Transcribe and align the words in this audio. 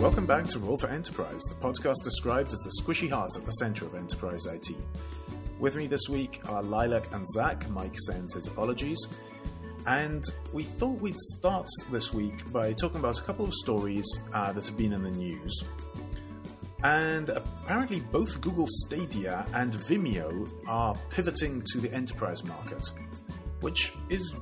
Welcome 0.00 0.24
back 0.24 0.46
to 0.46 0.58
Roll 0.58 0.78
for 0.78 0.88
Enterprise, 0.88 1.42
the 1.42 1.56
podcast 1.56 2.02
described 2.02 2.54
as 2.54 2.58
the 2.60 2.72
squishy 2.82 3.10
heart 3.10 3.36
at 3.36 3.44
the 3.44 3.50
center 3.50 3.84
of 3.84 3.94
enterprise 3.94 4.46
IT. 4.46 4.70
With 5.58 5.76
me 5.76 5.86
this 5.86 6.08
week 6.08 6.40
are 6.48 6.62
Lilac 6.62 7.12
and 7.12 7.28
Zach. 7.28 7.68
Mike 7.68 7.98
sends 8.06 8.32
his 8.32 8.46
apologies. 8.46 8.98
And 9.86 10.24
we 10.54 10.64
thought 10.64 10.98
we'd 11.02 11.18
start 11.18 11.68
this 11.90 12.14
week 12.14 12.50
by 12.50 12.72
talking 12.72 12.98
about 13.00 13.18
a 13.18 13.22
couple 13.22 13.44
of 13.44 13.52
stories 13.52 14.06
uh, 14.32 14.50
that 14.52 14.64
have 14.64 14.78
been 14.78 14.94
in 14.94 15.02
the 15.02 15.10
news. 15.10 15.64
And 16.82 17.28
apparently, 17.28 18.00
both 18.00 18.40
Google 18.40 18.68
Stadia 18.86 19.44
and 19.52 19.74
Vimeo 19.74 20.48
are 20.66 20.96
pivoting 21.10 21.62
to 21.72 21.78
the 21.78 21.92
enterprise 21.92 22.42
market, 22.42 22.90
which 23.60 23.92
is 24.08 24.34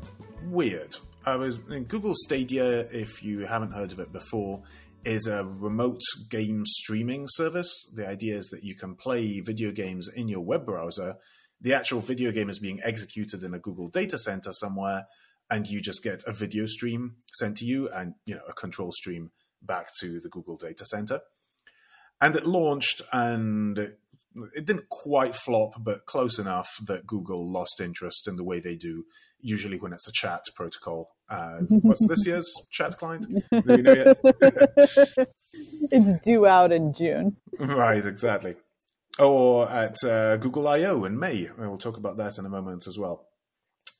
weird. 0.44 0.96
I 1.26 1.34
was 1.34 1.58
in 1.68 1.82
Google 1.84 2.14
Stadia, 2.14 2.82
if 2.92 3.24
you 3.24 3.40
haven't 3.40 3.72
heard 3.72 3.90
of 3.90 3.98
it 3.98 4.12
before, 4.12 4.62
is 5.04 5.26
a 5.26 5.44
remote 5.44 6.00
game 6.28 6.64
streaming 6.66 7.26
service. 7.28 7.90
The 7.94 8.06
idea 8.06 8.36
is 8.36 8.48
that 8.50 8.64
you 8.64 8.74
can 8.74 8.94
play 8.94 9.40
video 9.40 9.70
games 9.70 10.08
in 10.14 10.28
your 10.28 10.40
web 10.40 10.66
browser. 10.66 11.16
The 11.60 11.74
actual 11.74 12.00
video 12.00 12.30
game 12.30 12.50
is 12.50 12.58
being 12.58 12.80
executed 12.84 13.42
in 13.44 13.54
a 13.54 13.58
Google 13.58 13.88
data 13.88 14.18
center 14.18 14.52
somewhere, 14.52 15.06
and 15.50 15.66
you 15.66 15.80
just 15.80 16.02
get 16.02 16.22
a 16.26 16.32
video 16.32 16.66
stream 16.66 17.16
sent 17.34 17.56
to 17.58 17.64
you 17.64 17.88
and 17.88 18.14
you 18.24 18.34
know 18.34 18.42
a 18.48 18.52
control 18.52 18.92
stream 18.92 19.30
back 19.62 19.88
to 20.00 20.20
the 20.20 20.28
Google 20.28 20.56
data 20.56 20.84
center. 20.84 21.20
And 22.20 22.34
it 22.36 22.46
launched 22.46 23.02
and 23.12 23.78
it, 23.78 23.98
it 24.54 24.66
didn't 24.66 24.88
quite 24.88 25.34
flop, 25.36 25.72
but 25.78 26.06
close 26.06 26.38
enough 26.38 26.68
that 26.86 27.06
Google 27.06 27.50
lost 27.50 27.80
interest 27.80 28.28
in 28.28 28.36
the 28.36 28.44
way 28.44 28.60
they 28.60 28.76
do 28.76 29.04
usually 29.40 29.78
when 29.78 29.92
it's 29.92 30.08
a 30.08 30.12
chat 30.12 30.42
protocol. 30.54 31.10
Uh, 31.28 31.58
what's 31.68 32.06
this 32.06 32.26
year's 32.26 32.50
chat 32.70 32.96
client? 32.96 33.26
Do 33.50 33.62
we 33.66 33.76
know 33.82 33.92
yet? 33.92 34.18
it's 35.52 36.24
due 36.24 36.46
out 36.46 36.72
in 36.72 36.94
June. 36.94 37.36
Right, 37.58 38.04
exactly. 38.04 38.56
Or 39.18 39.68
at 39.68 39.96
uh, 40.04 40.36
Google 40.36 40.68
I/O 40.68 41.04
in 41.04 41.18
May. 41.18 41.48
We'll 41.58 41.78
talk 41.78 41.96
about 41.96 42.16
that 42.18 42.38
in 42.38 42.46
a 42.46 42.50
moment 42.50 42.86
as 42.86 42.98
well. 42.98 43.26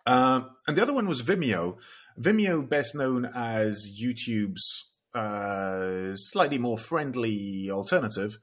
Uh, 0.06 0.42
and 0.67 0.77
the 0.77 0.83
other 0.83 0.95
one 0.95 1.08
was 1.08 1.22
Vimeo. 1.22 1.77
Vimeo, 2.19 2.69
best 2.69 2.95
known 2.95 3.27
as 3.27 3.91
YouTube's 4.00 4.92
uh, 5.14 6.14
slightly 6.14 6.58
more 6.58 6.78
friendly 6.78 7.69
alternative, 7.70 8.39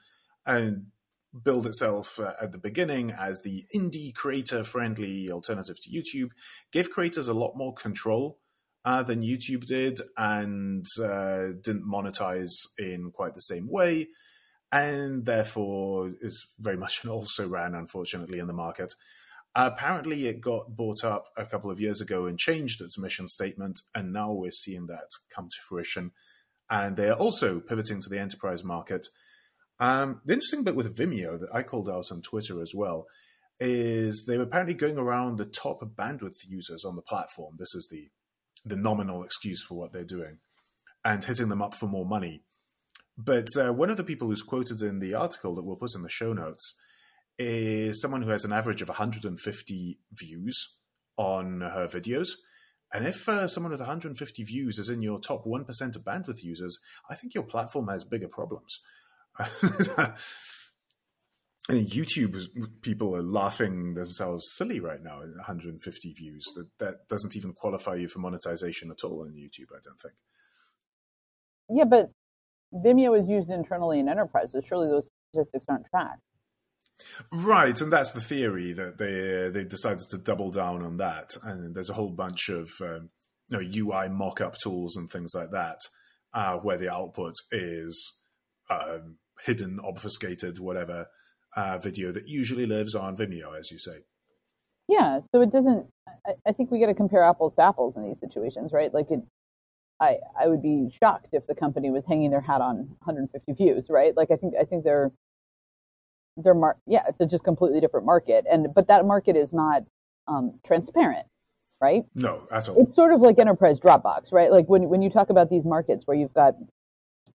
and 0.45 0.87
build 1.43 1.67
itself 1.67 2.19
uh, 2.19 2.33
at 2.41 2.51
the 2.51 2.57
beginning 2.57 3.11
as 3.11 3.41
the 3.41 3.65
indie 3.75 4.13
creator 4.13 4.63
friendly 4.63 5.29
alternative 5.31 5.77
to 5.81 5.89
YouTube, 5.89 6.29
gave 6.71 6.89
creators 6.89 7.27
a 7.27 7.33
lot 7.33 7.55
more 7.55 7.73
control 7.73 8.39
uh, 8.85 9.03
than 9.03 9.23
YouTube 9.23 9.65
did 9.65 9.99
and 10.15 10.85
uh, 11.03 11.47
didn't 11.61 11.89
monetize 11.89 12.53
in 12.77 13.11
quite 13.11 13.33
the 13.33 13.41
same 13.41 13.67
way. 13.69 14.07
And 14.71 15.25
therefore 15.25 16.11
is 16.21 16.47
very 16.59 16.77
much 16.77 17.03
an 17.03 17.09
also 17.09 17.47
ran, 17.47 17.75
unfortunately, 17.75 18.39
in 18.39 18.47
the 18.47 18.53
market. 18.53 18.93
apparently, 19.55 20.27
it 20.27 20.41
got 20.41 20.75
bought 20.75 21.03
up 21.03 21.25
a 21.37 21.45
couple 21.45 21.71
of 21.71 21.79
years 21.79 22.01
ago 22.01 22.25
and 22.25 22.37
changed 22.37 22.81
its 22.81 22.97
mission 22.97 23.27
statement, 23.27 23.79
and 23.93 24.11
now 24.11 24.33
we're 24.33 24.51
seeing 24.51 24.87
that 24.87 25.07
come 25.33 25.47
to 25.49 25.57
fruition. 25.67 26.11
And 26.69 26.97
they 26.97 27.09
are 27.09 27.17
also 27.17 27.59
pivoting 27.59 28.01
to 28.01 28.09
the 28.09 28.19
enterprise 28.19 28.63
market 28.63 29.07
um, 29.79 30.21
the 30.25 30.33
interesting 30.33 30.63
bit 30.63 30.75
with 30.75 30.95
Vimeo 30.95 31.39
that 31.39 31.49
I 31.53 31.63
called 31.63 31.89
out 31.89 32.11
on 32.11 32.21
Twitter 32.21 32.61
as 32.61 32.73
well 32.73 33.07
is 33.59 34.25
they 34.25 34.37
were 34.37 34.43
apparently 34.43 34.73
going 34.73 34.97
around 34.97 35.37
the 35.37 35.45
top 35.45 35.81
bandwidth 35.95 36.37
users 36.47 36.83
on 36.83 36.95
the 36.95 37.01
platform. 37.01 37.55
This 37.57 37.73
is 37.75 37.87
the 37.89 38.09
the 38.67 38.75
nominal 38.75 39.23
excuse 39.23 39.63
for 39.63 39.75
what 39.75 39.93
they're 39.93 40.03
doing, 40.03 40.39
and 41.03 41.23
hitting 41.23 41.49
them 41.49 41.61
up 41.61 41.75
for 41.75 41.87
more 41.87 42.05
money. 42.05 42.41
But 43.17 43.47
uh, 43.57 43.71
one 43.71 43.89
of 43.89 43.97
the 43.97 44.03
people 44.03 44.27
who's 44.27 44.41
quoted 44.41 44.81
in 44.81 44.99
the 44.99 45.13
article 45.13 45.55
that 45.55 45.63
we'll 45.63 45.75
put 45.75 45.95
in 45.95 46.01
the 46.01 46.09
show 46.09 46.33
notes 46.33 46.75
is 47.37 48.01
someone 48.01 48.21
who 48.21 48.31
has 48.31 48.45
an 48.45 48.53
average 48.53 48.81
of 48.81 48.87
150 48.87 49.99
views 50.11 50.77
on 51.17 51.61
her 51.61 51.87
videos. 51.87 52.29
And 52.93 53.05
if 53.05 53.27
uh, 53.27 53.47
someone 53.47 53.71
with 53.71 53.81
150 53.81 54.43
views 54.43 54.79
is 54.79 54.89
in 54.89 55.01
your 55.01 55.19
top 55.19 55.45
1% 55.45 55.95
of 55.95 56.03
bandwidth 56.03 56.43
users, 56.43 56.79
I 57.09 57.15
think 57.15 57.33
your 57.33 57.43
platform 57.43 57.87
has 57.89 58.03
bigger 58.03 58.27
problems. 58.27 58.79
YouTube 61.69 62.45
people 62.81 63.15
are 63.15 63.23
laughing 63.23 63.95
themselves 63.95 64.53
silly 64.55 64.79
right 64.79 65.01
now 65.01 65.17
150 65.19 66.13
views. 66.13 66.45
That 66.55 66.69
that 66.77 67.07
doesn't 67.09 67.35
even 67.35 67.53
qualify 67.53 67.95
you 67.95 68.07
for 68.07 68.19
monetization 68.19 68.91
at 68.91 69.03
all 69.03 69.21
on 69.21 69.33
YouTube. 69.33 69.71
I 69.75 69.81
don't 69.83 69.99
think. 69.99 70.13
Yeah, 71.69 71.85
but 71.85 72.11
Vimeo 72.73 73.19
is 73.19 73.27
used 73.27 73.49
internally 73.49 73.99
in 73.99 74.07
enterprises. 74.07 74.63
Surely 74.67 74.89
those 74.89 75.09
statistics 75.31 75.65
aren't 75.67 75.85
tracked. 75.87 76.21
Right, 77.31 77.79
and 77.81 77.91
that's 77.91 78.13
the 78.13 78.21
theory 78.21 78.73
that 78.73 78.97
they 78.97 79.49
they 79.49 79.67
decided 79.67 80.03
to 80.11 80.17
double 80.17 80.51
down 80.51 80.83
on 80.83 80.97
that. 80.97 81.35
And 81.43 81.75
there's 81.75 81.89
a 81.89 81.93
whole 81.93 82.11
bunch 82.11 82.49
of 82.49 82.69
um, 82.81 83.09
you 83.49 83.57
know 83.57 83.97
UI 83.97 84.09
mock-up 84.09 84.57
tools 84.57 84.95
and 84.95 85.09
things 85.09 85.33
like 85.33 85.51
that, 85.51 85.79
uh, 86.33 86.57
where 86.57 86.77
the 86.77 86.91
output 86.91 87.33
is 87.51 88.19
um, 88.69 89.17
hidden, 89.43 89.79
obfuscated, 89.83 90.59
whatever 90.59 91.07
uh, 91.55 91.77
video 91.77 92.11
that 92.11 92.27
usually 92.27 92.65
lives 92.65 92.95
on 92.95 93.15
Vimeo, 93.15 93.57
as 93.57 93.71
you 93.71 93.79
say. 93.79 93.99
Yeah, 94.87 95.21
so 95.31 95.41
it 95.41 95.51
doesn't. 95.51 95.87
I, 96.25 96.33
I 96.47 96.51
think 96.51 96.71
we 96.71 96.79
got 96.79 96.87
to 96.87 96.93
compare 96.93 97.23
apples 97.23 97.55
to 97.55 97.63
apples 97.63 97.95
in 97.95 98.03
these 98.03 98.19
situations, 98.19 98.71
right? 98.73 98.93
Like 98.93 99.09
it. 99.09 99.21
I 99.99 100.17
I 100.39 100.47
would 100.47 100.61
be 100.61 100.89
shocked 101.01 101.29
if 101.31 101.47
the 101.47 101.55
company 101.55 101.89
was 101.89 102.03
hanging 102.07 102.29
their 102.29 102.41
hat 102.41 102.59
on 102.61 102.89
150 103.03 103.53
views, 103.53 103.85
right? 103.89 104.15
Like 104.15 104.29
I 104.29 104.35
think 104.35 104.53
I 104.59 104.65
think 104.65 104.83
they're 104.83 105.11
they're 106.37 106.53
mar- 106.53 106.77
yeah, 106.85 107.03
it's 107.07 107.19
a 107.21 107.25
just 107.25 107.43
completely 107.43 107.79
different 107.79 108.05
market, 108.05 108.45
and 108.51 108.67
but 108.73 108.87
that 108.89 109.05
market 109.05 109.35
is 109.35 109.53
not 109.53 109.83
um, 110.27 110.59
transparent, 110.65 111.25
right? 111.81 112.03
No, 112.13 112.47
at 112.51 112.67
all. 112.67 112.81
It's 112.81 112.93
sort 112.95 113.13
of 113.13 113.21
like 113.21 113.39
enterprise 113.39 113.79
Dropbox, 113.79 114.31
right? 114.31 114.51
Like 114.51 114.67
when 114.67 114.89
when 114.89 115.01
you 115.01 115.09
talk 115.09 115.29
about 115.29 115.49
these 115.49 115.63
markets 115.63 116.03
where 116.05 116.17
you've 116.17 116.33
got 116.33 116.55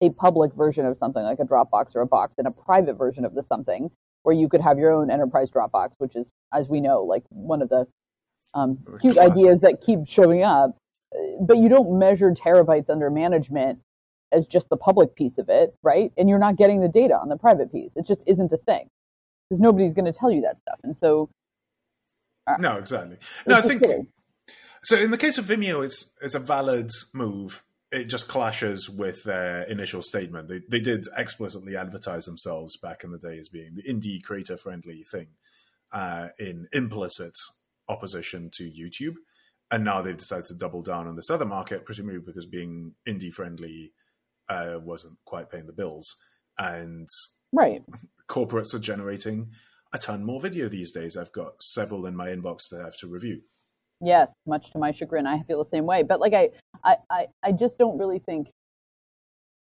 a 0.02 0.10
public 0.12 0.54
version 0.54 0.86
of 0.86 0.98
something 0.98 1.24
like 1.24 1.40
a 1.40 1.44
Dropbox 1.44 1.96
or 1.96 2.02
a 2.02 2.08
box 2.08 2.34
and 2.38 2.48
a 2.48 2.52
private 2.52 2.98
version 2.98 3.26
of 3.26 3.34
the 3.34 3.44
something 3.50 3.90
where 4.24 4.36
you 4.36 4.50
could 4.50 4.62
have 4.62 4.78
your 4.78 4.92
own 4.92 5.10
enterprise 5.10 5.50
Dropbox, 5.50 5.92
which 5.98 6.16
is, 6.16 6.26
as 6.54 6.68
we 6.68 6.80
know, 6.82 7.04
like 7.04 7.24
one 7.30 7.62
of 7.62 7.70
the 7.70 7.86
um, 8.54 8.80
cute 9.02 9.14
Classic. 9.14 9.32
ideas 9.32 9.60
that 9.62 9.82
keep 9.86 10.00
showing 10.08 10.44
up. 10.44 10.78
But 11.42 11.58
you 11.58 11.70
don't 11.70 11.98
measure 11.98 12.32
terabytes 12.34 12.90
under 12.90 13.10
management 13.10 13.80
as 14.32 14.46
just 14.46 14.70
the 14.70 14.78
public 14.78 15.16
piece 15.16 15.38
of 15.38 15.50
it, 15.50 15.76
right? 15.82 16.12
And 16.18 16.30
you're 16.30 16.40
not 16.40 16.56
getting 16.56 16.82
the 16.82 16.88
data 16.88 17.16
on 17.16 17.30
the 17.30 17.38
private 17.38 17.72
piece. 17.72 17.92
It 17.96 18.06
just 18.06 18.22
isn't 18.28 18.52
a 18.52 18.58
thing 18.58 18.90
because 19.50 19.60
nobody's 19.60 19.94
going 19.94 20.06
to 20.06 20.18
tell 20.18 20.32
you 20.32 20.42
that 20.42 20.58
stuff. 20.62 20.80
And 20.84 20.96
so, 20.98 21.30
uh, 22.46 22.58
no, 22.60 22.78
exactly. 22.78 23.18
No, 23.48 23.58
I 23.58 23.62
think 23.62 23.82
kidding. 23.82 24.08
so. 24.84 24.96
In 24.98 25.12
the 25.12 25.18
case 25.18 25.38
of 25.38 25.46
Vimeo, 25.46 25.84
it's 25.84 26.12
it's 26.22 26.36
a 26.36 26.40
valid 26.40 26.90
move 27.14 27.64
it 27.92 28.06
just 28.06 28.28
clashes 28.28 28.90
with 28.90 29.24
their 29.24 29.64
initial 29.64 30.02
statement. 30.02 30.48
They 30.48 30.62
they 30.70 30.80
did 30.80 31.08
explicitly 31.16 31.76
advertise 31.76 32.26
themselves 32.26 32.78
back 32.78 33.04
in 33.04 33.12
the 33.12 33.18
day 33.18 33.38
as 33.38 33.50
being 33.50 33.76
the 33.76 33.84
indie 33.84 34.22
creator 34.22 34.58
friendly 34.58 35.04
thing, 35.04 35.28
uh, 35.92 36.28
in 36.38 36.68
implicit 36.72 37.34
opposition 37.88 38.50
to 38.54 38.70
YouTube, 38.70 39.16
and 39.72 39.84
now 39.84 40.02
they've 40.02 40.18
decided 40.18 40.46
to 40.46 40.54
double 40.56 40.84
down 40.84 41.08
on 41.08 41.16
this 41.16 41.32
other 41.32 41.46
market, 41.46 41.86
presumably 41.86 42.20
because 42.20 42.46
being 42.46 42.94
indie 43.08 43.34
friendly 43.34 43.92
uh, 44.48 44.78
wasn't 44.82 45.18
quite 45.26 45.50
paying 45.50 45.66
the 45.66 45.74
bills, 45.74 46.16
and 46.58 47.08
right 47.52 47.84
corporates 48.28 48.76
are 48.76 48.80
generating 48.80 49.50
a 49.92 49.98
ton 49.98 50.24
more 50.24 50.40
video 50.40 50.70
these 50.70 50.92
days. 50.92 51.18
I've 51.18 51.32
got 51.32 51.64
several 51.64 52.06
in 52.06 52.16
my 52.16 52.28
inbox 52.28 52.70
that 52.70 52.82
I 52.82 52.84
have 52.84 52.98
to 52.98 53.08
review. 53.08 53.42
Yes, 54.02 54.30
much 54.46 54.72
to 54.72 54.80
my 54.80 54.92
chagrin, 54.92 55.28
I 55.28 55.44
feel 55.44 55.64
the 55.64 55.70
same 55.70 55.86
way. 55.86 56.04
But 56.04 56.20
like 56.20 56.34
I, 56.34 56.50
I, 56.84 56.96
I, 57.10 57.28
I 57.44 57.52
just 57.52 57.78
don't 57.78 57.98
really 57.98 58.20
think. 58.20 58.50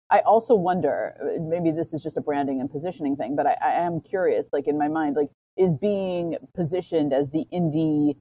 I 0.10 0.20
also 0.20 0.56
wonder, 0.56 1.16
maybe 1.42 1.72
this 1.72 1.88
is 1.92 2.02
just 2.02 2.16
a 2.16 2.22
branding 2.22 2.62
and 2.62 2.72
positioning 2.72 3.18
thing, 3.18 3.36
but 3.36 3.46
I, 3.46 3.58
I 3.62 3.72
am 3.74 4.00
curious, 4.00 4.46
like 4.54 4.68
in 4.68 4.78
my 4.78 4.88
mind, 4.88 5.18
like 5.18 5.30
is 5.58 5.74
being 5.82 6.38
positioned 6.56 7.12
as 7.12 7.30
the 7.32 7.46
indie 7.52 8.16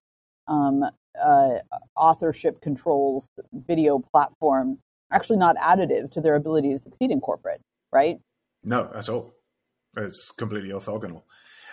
um, 0.48 0.84
uh, 1.22 1.58
authorship 1.96 2.60
controls 2.60 3.28
video 3.52 3.98
platform 3.98 4.78
actually 5.12 5.36
not 5.36 5.54
additive 5.56 6.10
to 6.12 6.20
their 6.20 6.34
ability 6.34 6.72
to 6.72 6.78
succeed 6.78 7.10
in 7.10 7.20
corporate, 7.20 7.60
right? 7.92 8.18
No, 8.64 8.90
at 8.94 9.08
all. 9.08 9.34
It's 9.96 10.32
completely 10.32 10.70
orthogonal. 10.70 11.22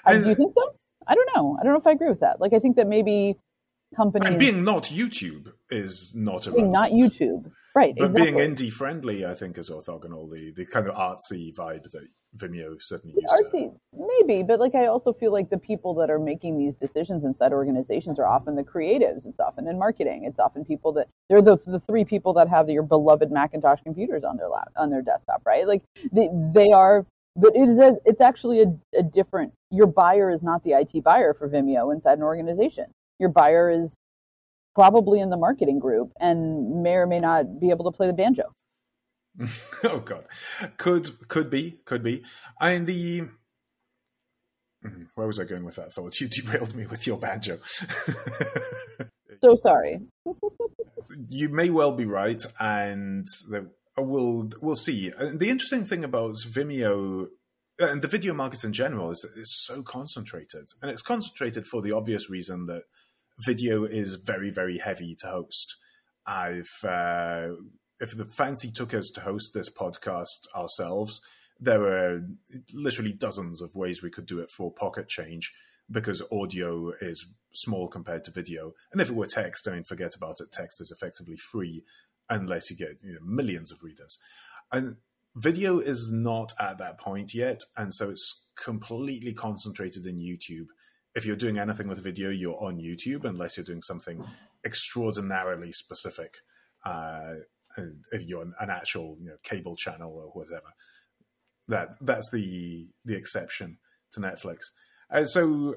Uh, 0.06 0.14
do 0.14 0.30
you 0.30 0.36
think 0.36 0.54
so? 0.54 0.76
I 1.08 1.16
don't 1.16 1.30
know. 1.36 1.58
I 1.60 1.64
don't 1.64 1.74
know 1.74 1.80
if 1.80 1.88
I 1.88 1.92
agree 1.92 2.10
with 2.10 2.20
that. 2.20 2.40
Like, 2.40 2.54
I 2.54 2.60
think 2.60 2.76
that 2.76 2.88
maybe 2.88 3.38
companies. 3.96 4.30
And 4.30 4.40
being 4.40 4.64
not 4.64 4.86
YouTube 4.86 5.52
is 5.70 6.14
not 6.16 6.48
a 6.48 6.52
being 6.52 6.72
not 6.72 6.92
YouTube. 6.92 7.52
Right. 7.76 7.96
But 7.98 8.12
exactly. 8.12 8.32
being 8.32 8.56
indie 8.56 8.72
friendly, 8.72 9.26
I 9.26 9.34
think, 9.34 9.58
is 9.58 9.70
orthogonal. 9.70 10.30
The 10.30 10.52
the 10.52 10.66
kind 10.66 10.88
of 10.88 10.96
artsy 10.96 11.56
vibe 11.56 11.90
that 11.92 12.08
Vimeo 12.38 12.76
certainly 12.80 13.16
used 13.18 13.28
to. 13.30 13.44
artsy, 13.44 13.74
maybe, 13.94 14.44
but 14.44 14.60
like 14.60 14.76
I 14.76 14.86
also 14.88 15.12
feel 15.14 15.32
like 15.32 15.50
the 15.50 15.58
people 15.58 15.96
that 15.96 16.12
are 16.12 16.20
making 16.20 16.60
these 16.60 16.76
decisions 16.76 17.24
inside 17.24 17.52
organizations 17.52 18.20
are 18.20 18.28
often 18.28 18.56
the 18.56 18.64
creatives. 18.64 19.26
It's 19.26 19.40
often 19.40 19.68
in 19.68 19.80
marketing. 19.80 20.26
It's 20.26 20.40
often 20.40 20.64
people 20.66 20.94
that 20.94 21.08
they're 21.30 21.42
the 21.42 21.58
the 21.66 21.80
three 21.88 22.06
people 22.06 22.34
that 22.34 22.48
have 22.48 22.70
your 22.70 22.84
beloved 22.84 23.32
Macintosh 23.32 23.80
computers 23.84 24.24
on 24.24 24.38
their 24.38 24.50
lap 24.50 24.72
on 24.76 24.92
their 24.92 25.02
desktop, 25.02 25.42
right? 25.46 25.68
Like 25.68 25.82
they 26.12 26.30
they 26.54 26.72
are. 26.72 27.06
But 27.36 27.56
it 27.56 27.68
is 27.68 27.80
a, 27.80 27.96
it's 28.06 28.22
actually 28.22 28.62
a, 28.62 28.66
a 28.96 29.02
different. 29.02 29.54
Your 29.72 29.88
buyer 29.88 30.30
is 30.30 30.44
not 30.44 30.64
the 30.64 30.74
IT 30.74 31.04
buyer 31.04 31.34
for 31.34 31.50
Vimeo 31.50 31.92
inside 31.92 32.20
an 32.20 32.24
organization. 32.24 32.86
Your 33.24 33.32
buyer 33.32 33.70
is 33.70 33.90
probably 34.76 35.22
in 35.22 35.30
the 35.30 35.38
marketing 35.38 35.80
group 35.80 36.12
and 36.20 36.84
may 36.84 36.96
or 36.96 37.08
may 37.08 37.22
not 37.22 37.58
be 37.58 37.70
able 37.70 37.90
to 37.90 37.96
play 37.96 38.06
the 38.08 38.12
banjo. 38.14 38.44
oh 39.86 40.00
god, 40.00 40.26
could 40.76 41.06
could 41.30 41.50
be, 41.50 41.80
could 41.86 42.04
be. 42.04 42.24
And 42.60 42.86
the 42.86 43.30
Mhm. 44.86 45.08
where 45.16 45.28
was 45.28 45.40
I 45.40 45.46
going 45.46 45.64
with 45.64 45.76
that 45.78 45.94
thought? 45.94 46.14
You 46.20 46.28
derailed 46.28 46.76
me 46.76 46.86
with 46.86 47.08
your 47.08 47.18
banjo. 47.18 47.60
So 49.42 49.58
sorry. 49.62 50.00
you 51.30 51.48
may 51.50 51.70
well 51.70 51.92
be 51.94 52.06
right, 52.06 52.42
and 52.60 53.26
the, 53.50 53.70
uh, 53.98 54.02
we'll 54.04 54.52
we'll 54.62 54.76
see. 54.78 55.12
Uh, 55.12 55.32
the 55.34 55.50
interesting 55.50 55.84
thing 55.86 56.04
about 56.06 56.36
Vimeo 56.56 57.28
uh, 57.82 57.88
and 57.88 58.02
the 58.02 58.08
video 58.08 58.34
market 58.34 58.64
in 58.64 58.72
general 58.72 59.12
is 59.12 59.20
that 59.20 59.38
it's 59.38 59.66
so 59.66 59.84
concentrated, 59.84 60.66
and 60.82 60.90
it's 60.92 61.02
concentrated 61.02 61.66
for 61.68 61.82
the 61.82 61.92
obvious 61.92 62.30
reason 62.30 62.68
that 62.68 62.84
video 63.40 63.84
is 63.86 64.16
very 64.16 64.52
very 64.52 64.78
heavy 64.78 65.16
to 65.20 65.28
host. 65.28 65.78
I've 66.26 66.72
uh, 66.84 67.50
if 68.00 68.16
the 68.18 68.26
fancy 68.26 68.72
took 68.72 68.94
us 68.94 69.10
to 69.12 69.22
host 69.22 69.54
this 69.54 69.70
podcast 69.70 70.48
ourselves, 70.56 71.22
there 71.60 71.80
were 71.80 72.22
literally 72.74 73.14
dozens 73.14 73.62
of 73.62 73.76
ways 73.76 74.02
we 74.02 74.10
could 74.10 74.26
do 74.26 74.40
it 74.40 74.50
for 74.50 74.72
pocket 74.72 75.08
change 75.08 75.54
because 75.90 76.22
audio 76.32 76.92
is 77.02 77.28
small 77.54 77.88
compared 77.88 78.24
to 78.26 78.32
video. 78.32 78.74
And 78.92 79.02
if 79.02 79.10
it 79.10 79.16
were 79.16 79.28
text, 79.28 79.68
I 79.68 79.72
mean, 79.72 79.84
forget 79.84 80.16
about 80.16 80.40
it. 80.40 80.52
Text 80.52 80.82
is 80.82 80.92
effectively 80.92 81.38
free 81.38 81.84
unless 82.30 82.70
you 82.70 82.76
get 82.76 83.00
you 83.04 83.14
know, 83.14 83.20
millions 83.24 83.72
of 83.72 83.84
readers. 83.84 84.18
And 84.72 84.98
video 85.36 85.80
is 85.80 86.12
not 86.12 86.54
at 86.60 86.78
that 86.80 87.00
point 87.00 87.34
yet. 87.34 87.62
And 87.78 87.94
so 87.94 88.10
it's 88.10 88.44
completely 88.56 89.34
concentrated 89.34 90.06
in 90.06 90.18
YouTube. 90.18 90.68
If 91.16 91.26
you're 91.26 91.36
doing 91.36 91.60
anything 91.60 91.88
with 91.88 92.04
video, 92.04 92.30
you're 92.30 92.62
on 92.62 92.78
YouTube, 92.78 93.24
unless 93.24 93.58
you're 93.58 93.64
doing 93.64 93.84
something 93.84 94.24
extraordinarily 94.66 95.72
specific. 95.72 96.38
Uh, 96.86 97.36
if 98.12 98.22
you're 98.24 98.42
an, 98.42 98.70
actual 98.70 99.18
you 99.22 99.30
know, 99.30 99.38
cable 99.44 99.76
channel 99.76 100.12
or 100.12 100.32
whatever, 100.32 100.74
that 101.68 101.90
that's 102.02 102.30
the 102.32 102.88
the 103.06 103.16
exception 103.16 103.78
to 104.12 104.20
Netflix. 104.20 104.72
Uh, 105.10 105.26
so 105.26 105.76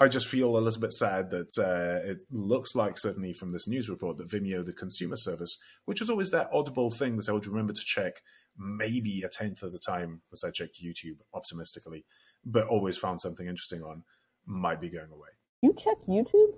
I 0.00 0.08
just 0.08 0.28
feel 0.28 0.56
a 0.56 0.60
little 0.60 0.80
bit 0.80 0.92
sad 0.92 1.30
that 1.30 1.58
uh, 1.58 2.08
it 2.08 2.18
looks 2.30 2.74
like, 2.74 2.98
certainly 2.98 3.32
from 3.32 3.52
this 3.52 3.66
news 3.66 3.88
report, 3.88 4.16
that 4.18 4.28
Vimeo, 4.28 4.64
the 4.64 4.72
consumer 4.72 5.16
service, 5.16 5.56
which 5.86 6.00
was 6.00 6.08
always 6.08 6.30
that 6.30 6.48
audible 6.52 6.90
thing 6.90 7.16
that 7.16 7.28
I 7.28 7.32
would 7.32 7.46
remember 7.46 7.72
to 7.72 7.84
check 7.84 8.22
maybe 8.56 9.22
a 9.22 9.28
tenth 9.28 9.62
of 9.62 9.72
the 9.72 9.78
time 9.78 10.22
as 10.32 10.44
I 10.44 10.50
checked 10.50 10.82
YouTube 10.82 11.18
optimistically, 11.34 12.04
but 12.44 12.68
always 12.68 12.96
found 12.96 13.20
something 13.20 13.48
interesting 13.48 13.82
on, 13.82 14.04
might 14.48 14.80
be 14.80 14.88
going 14.88 15.10
away. 15.12 15.28
You 15.62 15.74
check 15.76 15.96
YouTube? 16.08 16.54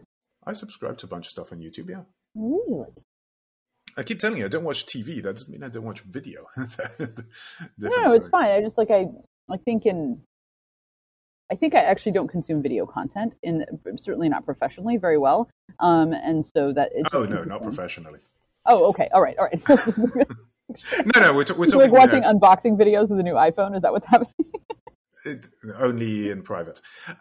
I 0.46 0.52
subscribe 0.52 0.98
to 0.98 1.06
a 1.06 1.08
bunch 1.08 1.26
of 1.26 1.30
stuff 1.30 1.52
on 1.52 1.58
YouTube, 1.58 1.90
yeah. 1.90 2.02
Really? 2.34 2.88
I 3.96 4.02
keep 4.02 4.18
telling 4.18 4.38
you, 4.38 4.44
I 4.44 4.48
don't 4.48 4.64
watch 4.64 4.86
TV. 4.86 5.22
That 5.22 5.34
doesn't 5.34 5.52
mean 5.52 5.62
I 5.62 5.68
don't 5.68 5.84
watch 5.84 6.00
video. 6.02 6.46
no, 6.56 7.06
no, 7.78 8.14
it's 8.14 8.28
fine. 8.28 8.50
I 8.50 8.60
just 8.60 8.78
like 8.78 8.90
I 8.90 9.08
I 9.50 9.56
think 9.58 9.84
in 9.84 10.20
I 11.50 11.56
think 11.56 11.74
I 11.74 11.80
actually 11.80 12.12
don't 12.12 12.28
consume 12.28 12.62
video 12.62 12.86
content 12.86 13.34
in 13.42 13.66
certainly 13.98 14.28
not 14.28 14.44
professionally 14.44 14.96
very 14.96 15.18
well. 15.18 15.50
Um, 15.80 16.12
and 16.12 16.46
so 16.54 16.72
that 16.72 16.92
is 16.94 17.04
Oh 17.12 17.24
no, 17.24 17.42
not 17.42 17.62
professionally. 17.62 18.20
Oh, 18.66 18.84
okay. 18.90 19.08
All 19.12 19.22
right. 19.22 19.36
All 19.38 19.46
right. 19.46 19.60
no, 21.14 21.20
no, 21.20 21.34
we're, 21.34 21.44
t- 21.44 21.54
we're 21.54 21.66
talking 21.66 21.90
like 21.90 21.92
watching 21.92 22.24
uh, 22.24 22.32
unboxing 22.32 22.76
videos 22.76 23.10
of 23.10 23.16
the 23.16 23.22
new 23.22 23.34
iPhone. 23.34 23.74
Is 23.74 23.82
that 23.82 23.92
what's 23.92 24.06
happening? 24.06 24.32
it, 25.24 25.46
only 25.78 26.30
in 26.30 26.42
private. 26.42 26.80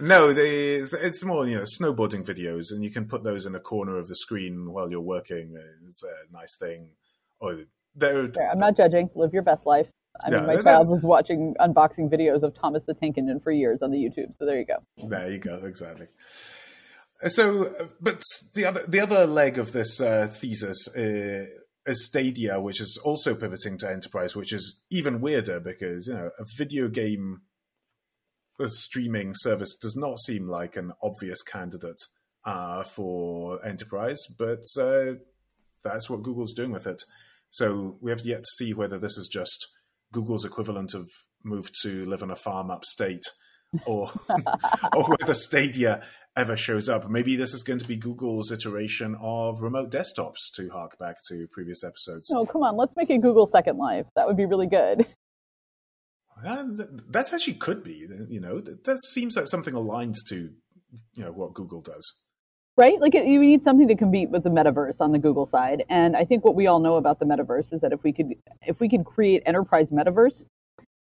no, 0.00 0.32
they, 0.32 0.76
it's, 0.76 1.24
more 1.24 1.46
you 1.46 1.56
know 1.56 1.64
snowboarding 1.64 2.24
videos, 2.24 2.70
and 2.70 2.82
you 2.84 2.90
can 2.90 3.06
put 3.06 3.24
those 3.24 3.46
in 3.46 3.54
a 3.54 3.60
corner 3.60 3.98
of 3.98 4.08
the 4.08 4.16
screen 4.16 4.72
while 4.72 4.90
you're 4.90 5.00
working. 5.00 5.56
It's 5.88 6.02
a 6.02 6.32
nice 6.32 6.56
thing. 6.58 6.90
Or 7.40 7.64
they're, 7.94 8.28
Fair. 8.28 8.50
I'm 8.50 8.58
not 8.58 8.76
judging. 8.76 9.10
Live 9.14 9.32
your 9.32 9.42
best 9.42 9.66
life. 9.66 9.86
I 10.24 10.30
mean, 10.30 10.46
my 10.46 10.60
child 10.60 10.88
was 10.88 11.02
watching 11.02 11.54
unboxing 11.60 12.10
videos 12.10 12.42
of 12.42 12.54
Thomas 12.54 12.82
the 12.86 12.94
Tank 12.94 13.18
Engine 13.18 13.40
for 13.40 13.52
years 13.52 13.82
on 13.82 13.92
the 13.92 13.98
YouTube. 13.98 14.36
So 14.36 14.46
there 14.46 14.58
you 14.58 14.66
go. 14.66 14.78
There 15.08 15.30
you 15.30 15.38
go, 15.38 15.60
exactly. 15.64 16.08
So, 17.28 17.72
but 18.00 18.22
the 18.54 18.64
other 18.64 18.84
the 18.86 19.00
other 19.00 19.26
leg 19.26 19.58
of 19.58 19.72
this 19.72 20.00
uh, 20.00 20.28
thesis 20.28 20.88
uh, 20.96 21.46
is 21.88 22.06
Stadia, 22.06 22.60
which 22.60 22.80
is 22.80 22.98
also 22.98 23.34
pivoting 23.34 23.78
to 23.78 23.90
enterprise, 23.90 24.36
which 24.36 24.52
is 24.52 24.78
even 24.90 25.20
weirder 25.20 25.60
because 25.60 26.06
you 26.06 26.14
know 26.14 26.30
a 26.38 26.44
video 26.56 26.88
game 26.88 27.42
streaming 28.66 29.34
service 29.34 29.76
does 29.76 29.96
not 29.96 30.18
seem 30.18 30.48
like 30.48 30.76
an 30.76 30.92
obvious 31.02 31.42
candidate 31.42 32.00
uh, 32.44 32.82
for 32.82 33.64
enterprise, 33.64 34.20
but 34.38 34.64
uh, 34.78 35.14
that's 35.84 36.10
what 36.10 36.22
Google's 36.22 36.54
doing 36.54 36.72
with 36.72 36.86
it. 36.86 37.02
So 37.50 37.98
we 38.00 38.10
have 38.10 38.26
yet 38.26 38.42
to 38.42 38.50
see 38.56 38.74
whether 38.74 38.98
this 38.98 39.16
is 39.16 39.28
just 39.28 39.68
Google's 40.12 40.44
equivalent 40.44 40.94
of 40.94 41.08
move 41.44 41.70
to 41.82 42.04
live 42.04 42.22
on 42.22 42.30
a 42.30 42.36
farm 42.36 42.70
upstate, 42.70 43.24
or 43.86 44.10
or 44.96 45.04
whether 45.04 45.34
Stadia 45.34 46.02
ever 46.36 46.56
shows 46.56 46.88
up. 46.88 47.08
Maybe 47.10 47.36
this 47.36 47.52
is 47.52 47.62
going 47.62 47.80
to 47.80 47.86
be 47.86 47.96
Google's 47.96 48.52
iteration 48.52 49.16
of 49.20 49.60
remote 49.60 49.90
desktops 49.90 50.52
to 50.54 50.68
hark 50.70 50.96
back 50.98 51.16
to 51.28 51.46
previous 51.52 51.82
episodes. 51.82 52.30
Oh, 52.32 52.46
come 52.46 52.62
on. 52.62 52.76
Let's 52.76 52.92
make 52.96 53.10
it 53.10 53.20
Google 53.20 53.48
Second 53.52 53.76
Life. 53.76 54.06
That 54.14 54.26
would 54.26 54.36
be 54.36 54.46
really 54.46 54.68
good. 54.68 55.06
Uh, 56.44 56.62
th- 56.76 56.88
that 57.08 57.32
actually 57.32 57.54
could 57.54 57.82
be. 57.82 58.06
You 58.28 58.40
know, 58.40 58.60
that, 58.60 58.84
that 58.84 59.02
seems 59.02 59.36
like 59.36 59.48
something 59.48 59.74
aligned 59.74 60.14
to 60.28 60.50
you 61.14 61.24
know 61.24 61.32
what 61.32 61.54
Google 61.54 61.80
does. 61.82 62.14
right? 62.76 63.00
Like 63.00 63.14
it, 63.14 63.26
you 63.26 63.40
need 63.40 63.64
something 63.64 63.88
to 63.88 63.96
compete 63.96 64.30
with 64.30 64.44
the 64.44 64.50
metaverse 64.50 65.00
on 65.00 65.12
the 65.12 65.18
Google 65.18 65.46
side. 65.46 65.84
And 65.88 66.16
I 66.16 66.24
think 66.24 66.44
what 66.44 66.54
we 66.54 66.66
all 66.68 66.78
know 66.78 66.96
about 66.96 67.18
the 67.18 67.26
metaverse 67.26 67.72
is 67.72 67.80
that 67.80 67.92
if 67.92 68.02
we 68.04 68.12
could 68.12 68.28
if 68.62 68.78
we 68.80 68.88
could 68.88 69.04
create 69.04 69.42
enterprise 69.44 69.90
metaverse, 69.90 70.44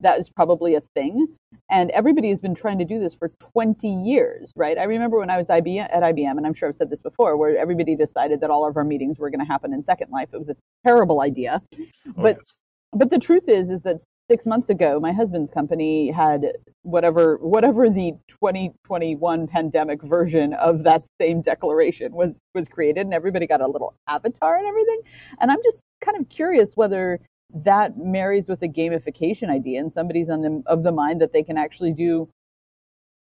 that 0.01 0.21
is 0.21 0.29
probably 0.29 0.75
a 0.75 0.83
thing. 0.95 1.27
And 1.71 1.91
everybody 1.91 2.31
has 2.31 2.39
been 2.41 2.55
trying 2.55 2.79
to 2.79 2.85
do 2.85 3.01
this 3.01 3.15
for 3.15 3.31
20 3.53 3.89
years, 3.89 4.53
right? 4.57 4.77
I 4.77 4.85
remember 4.85 5.19
when 5.19 5.31
I 5.31 5.39
was 5.39 5.47
IBM, 5.47 5.89
at 5.91 6.03
IBM, 6.03 6.37
and 6.37 6.47
I'm 6.47 6.55
sure 6.55 6.69
I've 6.69 6.77
said 6.77 6.91
this 6.91 7.01
before, 7.01 7.37
where 7.37 7.57
everybody 7.57 7.97
decided 7.97 8.41
that 8.41 8.51
all 8.51 8.67
of 8.67 8.77
our 8.77 8.85
meetings 8.85 9.19
were 9.19 9.31
going 9.31 9.41
to 9.41 9.47
happen 9.47 9.73
in 9.73 9.85
Second 9.85 10.11
Life. 10.11 10.29
It 10.33 10.39
was 10.39 10.49
a 10.49 10.57
terrible 10.87 11.21
idea. 11.21 11.63
Oh, 11.73 12.13
But- 12.17 12.37
yes. 12.37 12.53
But 12.97 13.11
the 13.11 13.19
truth 13.19 13.49
is, 13.49 13.71
is 13.71 13.83
that 13.83 14.01
six 14.31 14.47
months 14.47 14.71
ago, 14.71 15.01
my 15.01 15.13
husband's 15.13 15.53
company 15.53 16.11
had 16.13 16.47
whatever 16.83 17.39
whatever 17.39 17.91
the 17.91 18.13
2021 18.29 19.47
pandemic 19.49 20.01
version 20.03 20.55
of 20.55 20.85
that 20.85 21.03
same 21.21 21.43
declaration 21.43 22.13
was 22.13 22.31
was 22.55 22.69
created, 22.69 23.01
and 23.05 23.13
everybody 23.15 23.47
got 23.47 23.61
a 23.61 23.67
little 23.67 23.95
avatar 24.09 24.57
and 24.59 24.67
everything. 24.67 25.01
And 25.41 25.51
I'm 25.51 25.59
just 25.65 25.79
kind 26.05 26.17
of 26.21 26.29
curious 26.29 26.71
whether 26.77 27.19
that 27.53 27.97
marries 27.99 28.45
with 28.49 28.63
a 28.63 28.69
gamification 28.69 29.51
idea, 29.51 29.81
and 29.81 29.93
somebody's 29.93 30.31
on 30.31 30.43
the 30.43 30.63
of 30.67 30.83
the 30.83 30.93
mind 30.93 31.21
that 31.21 31.33
they 31.33 31.43
can 31.43 31.57
actually 31.59 31.93
do 31.93 32.29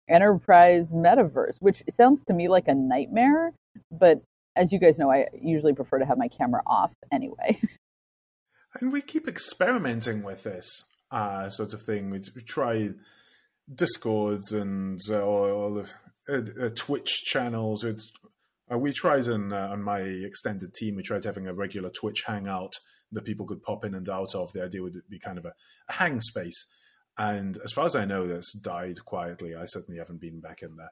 enterprise 0.08 0.86
metaverse, 0.92 1.54
which 1.60 1.82
sounds 1.96 2.20
to 2.26 2.34
me 2.34 2.48
like 2.48 2.68
a 2.68 2.74
nightmare. 2.74 3.52
But 3.90 4.22
as 4.56 4.72
you 4.72 4.78
guys 4.78 4.98
know, 4.98 5.10
I 5.10 5.26
usually 5.40 5.72
prefer 5.72 5.98
to 5.98 6.06
have 6.06 6.18
my 6.18 6.28
camera 6.28 6.62
off 6.66 6.90
anyway. 7.12 7.60
And 8.80 8.92
we 8.92 9.02
keep 9.02 9.26
experimenting 9.26 10.22
with 10.22 10.44
this 10.44 10.84
uh, 11.10 11.48
sort 11.48 11.74
of 11.74 11.82
thing. 11.82 12.08
We, 12.10 12.20
try 12.20 12.90
Discords 13.74 14.52
and 14.52 15.00
uh, 15.10 15.22
all, 15.22 15.50
all 15.50 15.74
the 15.74 15.90
uh, 16.32 16.66
uh, 16.66 16.70
Twitch 16.76 17.24
channels. 17.24 17.82
It's, 17.82 18.12
uh, 18.72 18.78
we 18.78 18.92
tried 18.92 19.28
on, 19.28 19.52
uh, 19.52 19.70
on 19.72 19.82
my 19.82 20.00
extended 20.00 20.72
team, 20.72 20.94
we 20.94 21.02
tried 21.02 21.24
having 21.24 21.48
a 21.48 21.52
regular 21.52 21.90
Twitch 21.90 22.22
hangout 22.26 22.74
that 23.12 23.24
people 23.24 23.46
could 23.46 23.62
pop 23.62 23.84
in 23.84 23.94
and 23.94 24.08
out 24.08 24.34
of. 24.34 24.52
The 24.52 24.64
idea 24.64 24.82
would 24.82 25.00
be 25.08 25.18
kind 25.18 25.38
of 25.38 25.44
a, 25.44 25.52
a 25.88 25.92
hang 25.92 26.20
space. 26.20 26.66
And 27.18 27.58
as 27.64 27.72
far 27.72 27.84
as 27.84 27.96
I 27.96 28.04
know, 28.04 28.26
that's 28.26 28.52
died 28.52 29.04
quietly. 29.04 29.54
I 29.54 29.64
certainly 29.66 29.98
haven't 29.98 30.20
been 30.20 30.40
back 30.40 30.62
in 30.62 30.76
there. 30.76 30.90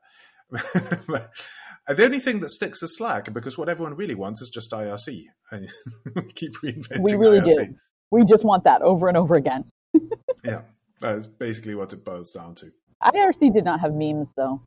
But 1.06 1.96
the 1.96 2.04
only 2.04 2.20
thing 2.20 2.40
that 2.40 2.50
sticks 2.50 2.82
is 2.82 2.96
Slack 2.96 3.32
because 3.32 3.56
what 3.56 3.68
everyone 3.68 3.94
really 3.94 4.14
wants 4.14 4.42
is 4.42 4.50
just 4.50 4.72
IRC. 4.72 5.24
And 5.50 5.68
we 6.14 6.32
keep 6.32 6.54
reinventing 6.56 7.02
we 7.02 7.14
really 7.14 7.40
IRC. 7.40 7.66
do. 7.68 7.74
We 8.10 8.24
just 8.24 8.44
want 8.44 8.64
that 8.64 8.82
over 8.82 9.08
and 9.08 9.16
over 9.16 9.34
again. 9.34 9.64
Yeah, 10.44 10.60
that's 11.00 11.26
basically 11.26 11.74
what 11.74 11.92
it 11.92 12.04
boils 12.04 12.30
down 12.30 12.54
to. 12.56 12.70
IRC 13.02 13.52
did 13.52 13.64
not 13.64 13.80
have 13.80 13.92
memes 13.92 14.28
though. 14.36 14.62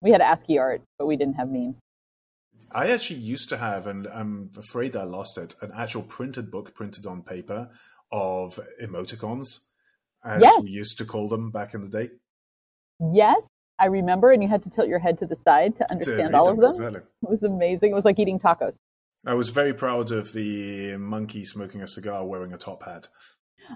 We 0.00 0.10
had 0.10 0.22
ASCII 0.22 0.58
art, 0.58 0.80
but 0.98 1.06
we 1.06 1.16
didn't 1.16 1.34
have 1.34 1.50
memes. 1.50 1.74
I 2.70 2.90
actually 2.90 3.20
used 3.20 3.48
to 3.50 3.56
have, 3.58 3.86
and 3.86 4.06
I'm 4.06 4.50
afraid 4.56 4.96
I 4.96 5.04
lost 5.04 5.38
it, 5.38 5.54
an 5.60 5.70
actual 5.76 6.02
printed 6.02 6.50
book 6.50 6.74
printed 6.74 7.06
on 7.06 7.22
paper 7.22 7.68
of 8.10 8.58
emoticons, 8.82 9.58
as 10.24 10.42
Yes. 10.42 10.62
we 10.62 10.70
used 10.70 10.98
to 10.98 11.04
call 11.04 11.28
them 11.28 11.50
back 11.50 11.74
in 11.74 11.82
the 11.82 11.88
day. 11.88 12.10
Yes, 13.12 13.40
I 13.78 13.86
remember, 13.86 14.30
and 14.30 14.42
you 14.42 14.48
had 14.48 14.62
to 14.64 14.70
tilt 14.70 14.88
your 14.88 14.98
head 14.98 15.18
to 15.18 15.26
the 15.26 15.36
side 15.44 15.72
to 15.78 15.84
To 15.84 15.92
understand 15.92 16.32
read 16.32 16.34
all 16.34 16.50
of 16.50 16.58
them. 16.58 16.68
exactly. 16.70 17.00
It 17.22 17.30
was 17.30 17.42
amazing. 17.42 17.90
It 17.90 17.94
was 17.94 18.04
like 18.04 18.18
eating 18.18 18.38
tacos. 18.38 18.74
I 19.26 19.34
was 19.34 19.50
very 19.50 19.72
proud 19.72 20.10
of 20.10 20.32
the 20.32 20.96
monkey 20.96 21.44
smoking 21.44 21.82
a 21.82 21.86
cigar 21.88 22.24
wearing 22.26 22.52
a 22.52 22.58
top 22.58 22.82
hat. 22.84 23.08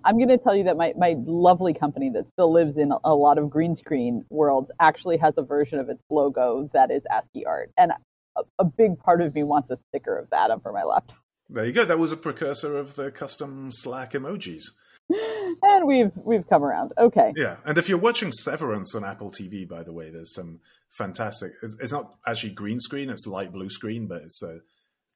I'm 0.04 0.16
going 0.16 0.28
to 0.28 0.38
tell 0.38 0.56
you 0.56 0.64
that 0.64 0.76
my, 0.76 0.92
my 0.98 1.14
lovely 1.24 1.72
company 1.72 2.10
that 2.10 2.26
still 2.32 2.52
lives 2.52 2.76
in 2.76 2.92
a 3.04 3.14
lot 3.14 3.38
of 3.38 3.48
green 3.48 3.76
screen 3.76 4.24
worlds 4.28 4.70
actually 4.80 5.16
has 5.18 5.34
a 5.36 5.42
version 5.42 5.78
of 5.78 5.88
its 5.88 6.02
logo 6.10 6.68
that 6.72 6.90
is 6.90 7.02
ASCII 7.10 7.46
art. 7.46 7.70
And 7.78 7.92
a, 8.36 8.42
a 8.58 8.64
big 8.64 8.98
part 8.98 9.20
of 9.20 9.34
me 9.34 9.42
wants 9.42 9.70
a 9.70 9.78
sticker 9.88 10.18
of 10.18 10.30
that 10.30 10.50
for 10.62 10.72
my 10.72 10.82
laptop. 10.82 11.18
There 11.48 11.64
you 11.64 11.72
go. 11.72 11.84
That 11.84 11.98
was 11.98 12.12
a 12.12 12.16
precursor 12.16 12.76
of 12.76 12.94
the 12.96 13.10
custom 13.10 13.70
Slack 13.70 14.12
emojis. 14.12 14.64
And 15.62 15.86
we've 15.86 16.10
we've 16.16 16.46
come 16.48 16.62
around. 16.62 16.92
Okay. 16.98 17.32
Yeah, 17.34 17.56
and 17.64 17.78
if 17.78 17.88
you're 17.88 17.96
watching 17.98 18.30
Severance 18.30 18.94
on 18.94 19.04
Apple 19.04 19.30
TV, 19.30 19.66
by 19.66 19.82
the 19.82 19.92
way, 19.92 20.10
there's 20.10 20.34
some 20.34 20.60
fantastic. 20.90 21.52
It's, 21.62 21.76
it's 21.80 21.92
not 21.92 22.14
actually 22.26 22.50
green 22.50 22.78
screen; 22.78 23.08
it's 23.08 23.26
light 23.26 23.52
blue 23.52 23.70
screen, 23.70 24.06
but 24.06 24.22
it's 24.22 24.42
a 24.42 24.60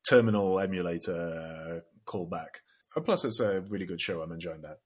terminal 0.09 0.59
emulator 0.59 1.83
uh, 1.85 2.11
callback. 2.11 2.63
Uh, 2.97 3.01
Plus, 3.01 3.25
it's 3.25 3.41
a 3.41 3.61
really 3.61 3.85
good 3.85 4.01
show. 4.01 4.23
I'm 4.23 4.33
enjoying 4.33 4.63
that. 4.63 4.79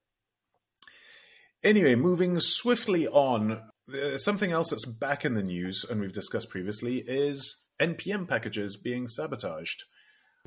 Anyway, 1.63 1.95
moving 1.95 2.41
swiftly 2.41 3.07
on, 3.07 3.63
uh, 3.93 4.19
something 4.19 4.51
else 4.51 4.71
that's 4.71 4.87
back 4.87 5.25
in 5.25 5.35
the 5.35 5.43
news, 5.43 5.85
and 5.89 6.01
we've 6.01 6.13
discussed 6.13 6.51
previously, 6.51 6.99
is 7.07 7.63
NPM 7.81 8.29
packages 8.29 8.77
being 8.77 9.09
sabotaged. 9.09 9.85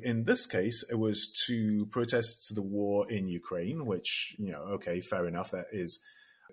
In 0.00 0.24
this 0.24 0.46
case, 0.46 0.84
it 0.90 0.94
was 0.94 1.32
to 1.46 1.86
protest 1.90 2.54
the 2.54 2.62
war 2.62 3.10
in 3.10 3.28
Ukraine, 3.28 3.84
which, 3.84 4.36
you 4.38 4.52
know, 4.52 4.62
okay, 4.74 5.00
fair 5.00 5.26
enough, 5.26 5.50
that 5.50 5.66
is 5.72 5.98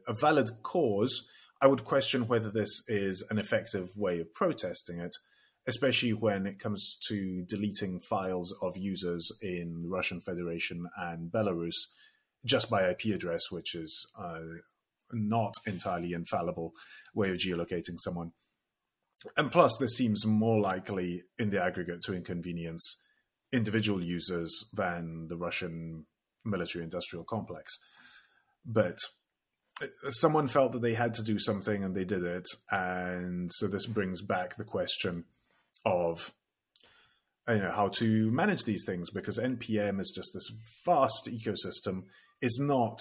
a 0.07 0.13
valid 0.13 0.49
cause. 0.63 1.27
I 1.61 1.67
would 1.67 1.85
question 1.85 2.27
whether 2.27 2.49
this 2.49 2.83
is 2.87 3.23
an 3.29 3.37
effective 3.37 3.89
way 3.95 4.19
of 4.19 4.33
protesting 4.33 4.99
it, 4.99 5.15
especially 5.67 6.13
when 6.13 6.47
it 6.47 6.59
comes 6.59 6.97
to 7.07 7.43
deleting 7.47 7.99
files 7.99 8.53
of 8.61 8.77
users 8.77 9.31
in 9.41 9.83
the 9.83 9.89
Russian 9.89 10.21
Federation 10.21 10.87
and 10.97 11.31
Belarus 11.31 11.75
just 12.45 12.69
by 12.69 12.89
IP 12.89 13.05
address, 13.13 13.51
which 13.51 13.75
is 13.75 14.07
uh, 14.19 14.39
not 15.11 15.53
entirely 15.65 16.13
infallible 16.13 16.73
way 17.13 17.29
of 17.29 17.37
geolocating 17.37 17.99
someone. 17.99 18.31
And 19.37 19.51
plus, 19.51 19.77
this 19.77 19.95
seems 19.95 20.25
more 20.25 20.59
likely 20.59 21.23
in 21.37 21.49
the 21.49 21.61
aggregate 21.61 22.01
to 22.03 22.13
inconvenience 22.13 23.01
individual 23.51 24.01
users 24.01 24.51
than 24.73 25.27
the 25.27 25.37
Russian 25.37 26.05
military 26.43 26.83
industrial 26.83 27.23
complex. 27.23 27.77
But 28.65 28.97
uh, 29.81 30.11
someone 30.11 30.47
felt 30.47 30.71
that 30.73 30.81
they 30.81 30.93
had 30.93 31.13
to 31.15 31.23
do 31.23 31.39
something 31.39 31.83
and 31.83 31.95
they 31.95 32.05
did 32.05 32.23
it. 32.23 32.45
And 32.71 33.51
so 33.53 33.67
this 33.67 33.85
brings 33.85 34.21
back 34.21 34.55
the 34.55 34.63
question 34.63 35.25
of 35.85 36.33
you 37.47 37.59
know 37.59 37.71
how 37.71 37.89
to 37.89 38.31
manage 38.31 38.63
these 38.63 38.83
things 38.85 39.11
because 39.11 39.37
npm 39.37 39.99
is 39.99 40.11
just 40.15 40.31
this 40.33 40.51
vast 40.83 41.29
ecosystem 41.31 42.03
it's 42.41 42.59
not 42.59 42.97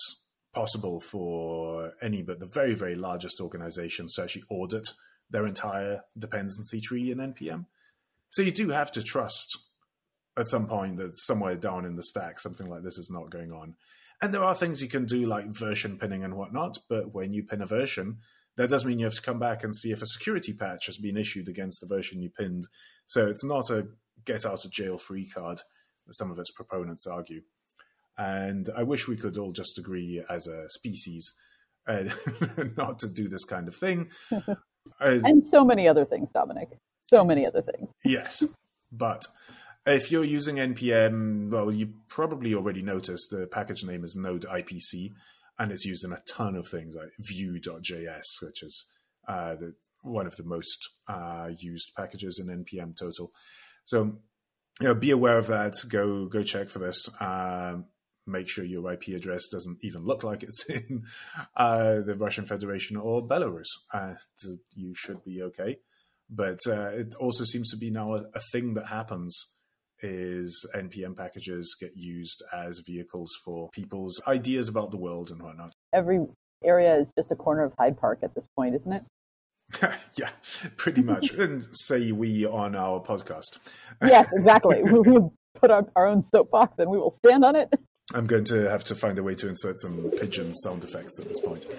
possible 0.52 1.00
for 1.00 1.92
any 2.02 2.22
but 2.22 2.38
the 2.40 2.46
very 2.46 2.74
very 2.74 2.94
largest 2.94 3.40
organizations 3.40 4.14
to 4.14 4.22
actually 4.22 4.44
audit 4.50 4.86
their 5.30 5.46
entire 5.46 6.02
dependency 6.18 6.80
tree 6.80 7.10
in 7.10 7.18
npm 7.18 7.66
so 8.34 8.42
you 8.42 8.50
do 8.50 8.70
have 8.70 8.90
to 8.90 9.00
trust 9.00 9.58
at 10.36 10.48
some 10.48 10.66
point 10.66 10.96
that 10.96 11.16
somewhere 11.16 11.54
down 11.54 11.84
in 11.84 11.94
the 11.94 12.02
stack 12.02 12.40
something 12.40 12.68
like 12.68 12.82
this 12.82 12.98
is 12.98 13.08
not 13.08 13.30
going 13.30 13.52
on. 13.52 13.76
And 14.20 14.34
there 14.34 14.42
are 14.42 14.56
things 14.56 14.82
you 14.82 14.88
can 14.88 15.06
do 15.06 15.24
like 15.26 15.46
version 15.46 15.98
pinning 15.98 16.24
and 16.24 16.34
whatnot 16.34 16.78
but 16.88 17.14
when 17.14 17.32
you 17.32 17.44
pin 17.44 17.62
a 17.62 17.66
version 17.66 18.18
that 18.56 18.70
does 18.70 18.84
mean 18.84 18.98
you 18.98 19.04
have 19.04 19.14
to 19.14 19.22
come 19.22 19.38
back 19.38 19.62
and 19.62 19.74
see 19.74 19.92
if 19.92 20.02
a 20.02 20.06
security 20.06 20.52
patch 20.52 20.86
has 20.86 20.96
been 20.96 21.16
issued 21.16 21.48
against 21.48 21.80
the 21.80 21.86
version 21.86 22.22
you 22.22 22.30
pinned. 22.30 22.66
So 23.06 23.26
it's 23.26 23.44
not 23.44 23.70
a 23.70 23.86
get 24.24 24.44
out 24.44 24.64
of 24.64 24.70
jail 24.72 24.98
free 24.98 25.28
card 25.28 25.60
that 26.06 26.14
some 26.14 26.32
of 26.32 26.38
its 26.40 26.50
proponents 26.50 27.06
argue. 27.06 27.42
And 28.18 28.68
i 28.76 28.82
wish 28.82 29.06
we 29.06 29.16
could 29.16 29.38
all 29.38 29.52
just 29.52 29.78
agree 29.78 30.24
as 30.28 30.48
a 30.48 30.68
species 30.70 31.34
uh, 31.86 32.04
not 32.76 32.98
to 33.00 33.08
do 33.08 33.28
this 33.28 33.44
kind 33.44 33.68
of 33.68 33.76
thing 33.76 34.10
And 35.00 35.44
so 35.50 35.64
many 35.64 35.88
other 35.88 36.04
things, 36.04 36.28
Dominic. 36.32 36.70
So 37.08 37.24
many 37.24 37.46
other 37.46 37.62
things. 37.62 37.88
Yes, 38.04 38.44
but 38.90 39.26
if 39.86 40.10
you're 40.10 40.24
using 40.24 40.56
npm, 40.56 41.50
well, 41.50 41.70
you 41.70 41.92
probably 42.08 42.54
already 42.54 42.82
noticed 42.82 43.30
the 43.30 43.46
package 43.46 43.84
name 43.84 44.04
is 44.04 44.16
Node 44.16 44.46
IPC, 44.46 45.12
and 45.58 45.70
it's 45.70 45.84
used 45.84 46.04
in 46.04 46.12
a 46.12 46.18
ton 46.28 46.56
of 46.56 46.66
things 46.66 46.94
like 46.94 47.10
Vue.js, 47.18 48.42
which 48.42 48.62
is 48.62 48.86
uh, 49.28 49.54
the, 49.56 49.74
one 50.02 50.26
of 50.26 50.36
the 50.36 50.44
most 50.44 50.90
uh, 51.08 51.50
used 51.58 51.92
packages 51.96 52.38
in 52.38 52.64
npm 52.64 52.96
total. 52.96 53.32
So, 53.86 54.18
you 54.80 54.88
know, 54.88 54.94
be 54.94 55.10
aware 55.10 55.38
of 55.38 55.46
that. 55.48 55.74
Go 55.88 56.26
go 56.26 56.42
check 56.42 56.68
for 56.68 56.78
this. 56.78 57.08
Um, 57.20 57.86
make 58.26 58.48
sure 58.48 58.64
your 58.64 58.90
IP 58.92 59.08
address 59.08 59.48
doesn't 59.48 59.78
even 59.82 60.04
look 60.04 60.22
like 60.22 60.42
it's 60.42 60.64
in 60.68 61.04
uh, 61.56 62.00
the 62.00 62.16
Russian 62.16 62.46
Federation 62.46 62.96
or 62.96 63.26
Belarus. 63.26 63.68
Uh, 63.92 64.14
you 64.74 64.94
should 64.94 65.22
be 65.24 65.42
okay. 65.42 65.78
But 66.30 66.60
uh, 66.66 66.88
it 66.88 67.14
also 67.20 67.44
seems 67.44 67.70
to 67.70 67.76
be 67.76 67.90
now 67.90 68.14
a, 68.14 68.22
a, 68.34 68.40
thing 68.50 68.74
that 68.74 68.86
happens 68.86 69.50
is 70.00 70.66
NPM 70.74 71.16
packages 71.16 71.76
get 71.78 71.92
used 71.94 72.42
as 72.52 72.80
vehicles 72.86 73.30
for 73.44 73.68
people's 73.70 74.20
ideas 74.26 74.68
about 74.68 74.90
the 74.90 74.96
world 74.96 75.30
and 75.30 75.42
whatnot. 75.42 75.72
Every 75.92 76.20
area 76.64 76.96
is 76.96 77.08
just 77.16 77.30
a 77.30 77.36
corner 77.36 77.64
of 77.64 77.74
Hyde 77.78 77.98
Park 77.98 78.20
at 78.22 78.34
this 78.34 78.46
point, 78.56 78.74
isn't 78.74 78.92
it? 78.92 79.04
yeah, 80.16 80.30
pretty 80.76 81.02
much. 81.02 81.30
and 81.38 81.64
say 81.72 82.10
we 82.12 82.46
on 82.46 82.74
our 82.74 83.00
podcast. 83.00 83.58
yes, 84.02 84.28
exactly. 84.32 84.82
we 84.82 85.00
will 85.00 85.34
put 85.54 85.70
our, 85.70 85.86
our 85.94 86.06
own 86.06 86.24
soapbox 86.34 86.74
and 86.78 86.90
we 86.90 86.98
will 86.98 87.16
stand 87.24 87.44
on 87.44 87.56
it. 87.56 87.72
I'm 88.12 88.26
going 88.26 88.44
to 88.46 88.68
have 88.68 88.84
to 88.84 88.94
find 88.94 89.18
a 89.18 89.22
way 89.22 89.34
to 89.36 89.48
insert 89.48 89.80
some 89.80 90.10
pigeon 90.18 90.54
sound 90.54 90.84
effects 90.84 91.18
at 91.18 91.26
this 91.26 91.40
point. 91.40 91.64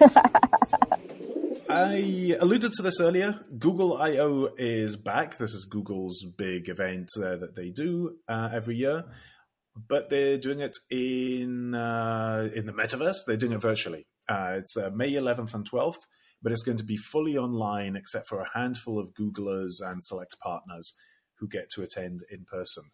I 1.70 2.36
alluded 2.40 2.72
to 2.74 2.82
this 2.82 3.00
earlier. 3.00 3.44
Google 3.58 3.96
I/O 3.96 4.50
is 4.56 4.96
back. 4.96 5.38
This 5.38 5.52
is 5.52 5.66
Google's 5.66 6.24
big 6.36 6.68
event 6.68 7.10
uh, 7.18 7.36
that 7.36 7.54
they 7.54 7.70
do 7.70 8.16
uh, 8.28 8.50
every 8.52 8.76
year, 8.76 9.04
but 9.88 10.10
they're 10.10 10.38
doing 10.38 10.60
it 10.60 10.76
in 10.90 11.74
uh, 11.74 12.48
in 12.54 12.66
the 12.66 12.72
metaverse. 12.72 13.18
They're 13.26 13.36
doing 13.36 13.52
it 13.52 13.60
virtually. 13.60 14.06
Uh, 14.28 14.56
it's 14.58 14.76
May 14.94 15.12
11th 15.12 15.54
and 15.54 15.70
12th, 15.70 16.00
but 16.42 16.50
it's 16.50 16.62
going 16.62 16.78
to 16.78 16.84
be 16.84 16.96
fully 16.96 17.36
online, 17.36 17.94
except 17.94 18.26
for 18.26 18.40
a 18.40 18.50
handful 18.58 18.98
of 18.98 19.14
Googlers 19.14 19.74
and 19.80 20.02
select 20.02 20.40
partners 20.40 20.94
who 21.38 21.46
get 21.46 21.68
to 21.74 21.82
attend 21.82 22.24
in 22.30 22.44
person 22.44 22.84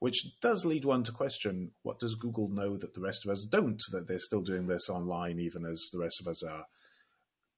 which 0.00 0.40
does 0.40 0.64
lead 0.64 0.84
one 0.84 1.04
to 1.04 1.12
question 1.12 1.70
what 1.82 2.00
does 2.00 2.14
Google 2.14 2.48
know 2.48 2.76
that 2.76 2.94
the 2.94 3.00
rest 3.00 3.24
of 3.24 3.30
us 3.30 3.44
don't, 3.44 3.80
that 3.92 4.08
they're 4.08 4.18
still 4.18 4.42
doing 4.42 4.66
this 4.66 4.88
online, 4.88 5.38
even 5.38 5.64
as 5.64 5.88
the 5.92 6.00
rest 6.00 6.20
of 6.20 6.26
us 6.26 6.42
are 6.42 6.64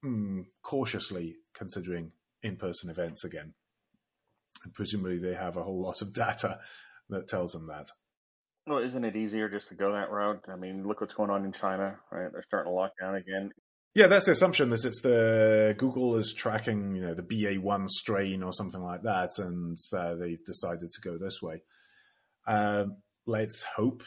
mm, 0.05 0.45
cautiously 0.63 1.37
considering 1.55 2.13
in 2.43 2.57
person 2.57 2.91
events 2.91 3.25
again. 3.25 3.55
And 4.65 4.75
presumably 4.75 5.19
they 5.19 5.35
have 5.35 5.57
a 5.57 5.63
whole 5.63 5.81
lot 5.81 6.03
of 6.03 6.13
data 6.13 6.59
that 7.09 7.29
tells 7.29 7.53
them 7.53 7.69
that. 7.69 7.87
Well, 8.67 8.79
isn't 8.79 9.05
it 9.05 9.17
easier 9.17 9.49
just 9.49 9.69
to 9.69 9.75
go 9.75 9.93
that 9.93 10.11
route? 10.11 10.45
I 10.49 10.57
mean, 10.57 10.87
look 10.87 11.01
what's 11.01 11.15
going 11.15 11.31
on 11.31 11.45
in 11.45 11.53
China, 11.53 11.99
right? 12.11 12.29
They're 12.33 12.43
starting 12.43 12.73
to 12.73 12.77
lock 12.77 12.93
down 13.01 13.15
again. 13.15 13.53
Yeah, 13.95 14.07
that's 14.07 14.25
the 14.25 14.33
assumption 14.33 14.71
that 14.71 14.85
it's 14.85 15.03
the 15.03 15.75
Google 15.79 16.17
is 16.17 16.33
tracking, 16.33 16.95
you 16.95 17.03
know, 17.03 17.15
the 17.15 17.23
BA1 17.23 17.89
strain 17.91 18.43
or 18.43 18.53
something 18.53 18.83
like 18.83 19.03
that, 19.03 19.31
and 19.39 19.77
uh, 19.97 20.15
they've 20.15 20.45
decided 20.45 20.91
to 20.91 21.01
go 21.03 21.19
this 21.19 21.43
way. 21.43 21.63
Uh, 22.47 22.85
let's 23.27 23.63
hope 23.63 24.03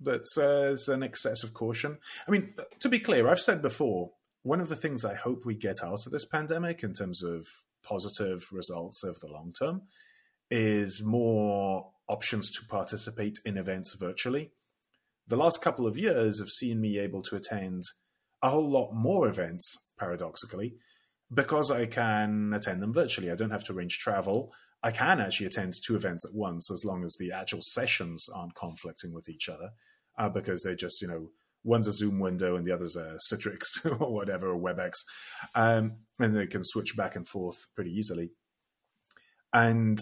that 0.00 0.26
uh, 0.36 0.40
there's 0.40 0.88
an 0.88 1.02
excess 1.02 1.42
of 1.42 1.54
caution. 1.54 1.98
I 2.26 2.30
mean, 2.30 2.54
to 2.80 2.88
be 2.88 2.98
clear, 2.98 3.28
I've 3.28 3.40
said 3.40 3.62
before, 3.62 4.12
one 4.42 4.60
of 4.60 4.68
the 4.68 4.76
things 4.76 5.04
I 5.04 5.14
hope 5.14 5.44
we 5.44 5.54
get 5.54 5.82
out 5.82 6.06
of 6.06 6.12
this 6.12 6.26
pandemic 6.26 6.82
in 6.82 6.92
terms 6.92 7.22
of 7.22 7.46
positive 7.82 8.44
results 8.52 9.02
over 9.04 9.18
the 9.20 9.32
long 9.32 9.52
term 9.58 9.82
is 10.50 11.02
more 11.02 11.90
options 12.08 12.50
to 12.50 12.66
participate 12.66 13.38
in 13.44 13.56
events 13.56 13.94
virtually. 13.94 14.52
The 15.26 15.36
last 15.36 15.62
couple 15.62 15.86
of 15.86 15.96
years 15.96 16.38
have 16.38 16.50
seen 16.50 16.80
me 16.80 16.98
able 16.98 17.22
to 17.22 17.36
attend 17.36 17.84
a 18.42 18.50
whole 18.50 18.70
lot 18.70 18.92
more 18.92 19.26
events, 19.26 19.74
paradoxically, 19.98 20.74
because 21.32 21.70
I 21.70 21.86
can 21.86 22.52
attend 22.52 22.82
them 22.82 22.92
virtually. 22.92 23.30
I 23.30 23.34
don't 23.34 23.50
have 23.50 23.64
to 23.64 23.72
arrange 23.72 23.98
travel. 23.98 24.52
I 24.84 24.90
can 24.90 25.18
actually 25.18 25.46
attend 25.46 25.72
two 25.82 25.96
events 25.96 26.26
at 26.26 26.34
once 26.34 26.70
as 26.70 26.84
long 26.84 27.04
as 27.04 27.16
the 27.18 27.32
actual 27.32 27.62
sessions 27.62 28.26
aren't 28.34 28.54
conflicting 28.54 29.14
with 29.14 29.30
each 29.30 29.48
other, 29.48 29.70
uh, 30.18 30.28
because 30.28 30.62
they're 30.62 30.74
just, 30.74 31.00
you 31.00 31.08
know, 31.08 31.30
one's 31.64 31.88
a 31.88 31.92
Zoom 31.92 32.20
window 32.20 32.54
and 32.54 32.66
the 32.66 32.72
other's 32.72 32.94
a 32.94 33.16
Citrix 33.32 33.64
or 34.00 34.12
whatever, 34.12 34.50
or 34.50 34.60
WebEx. 34.60 34.92
Um, 35.54 35.96
and 36.18 36.36
they 36.36 36.46
can 36.46 36.62
switch 36.62 36.96
back 36.98 37.16
and 37.16 37.26
forth 37.26 37.66
pretty 37.74 37.92
easily. 37.92 38.32
And 39.54 39.98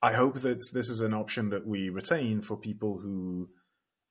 I 0.00 0.14
hope 0.14 0.36
that 0.40 0.58
this 0.72 0.88
is 0.88 1.02
an 1.02 1.12
option 1.12 1.50
that 1.50 1.66
we 1.66 1.90
retain 1.90 2.40
for 2.40 2.56
people 2.56 2.98
who 2.98 3.50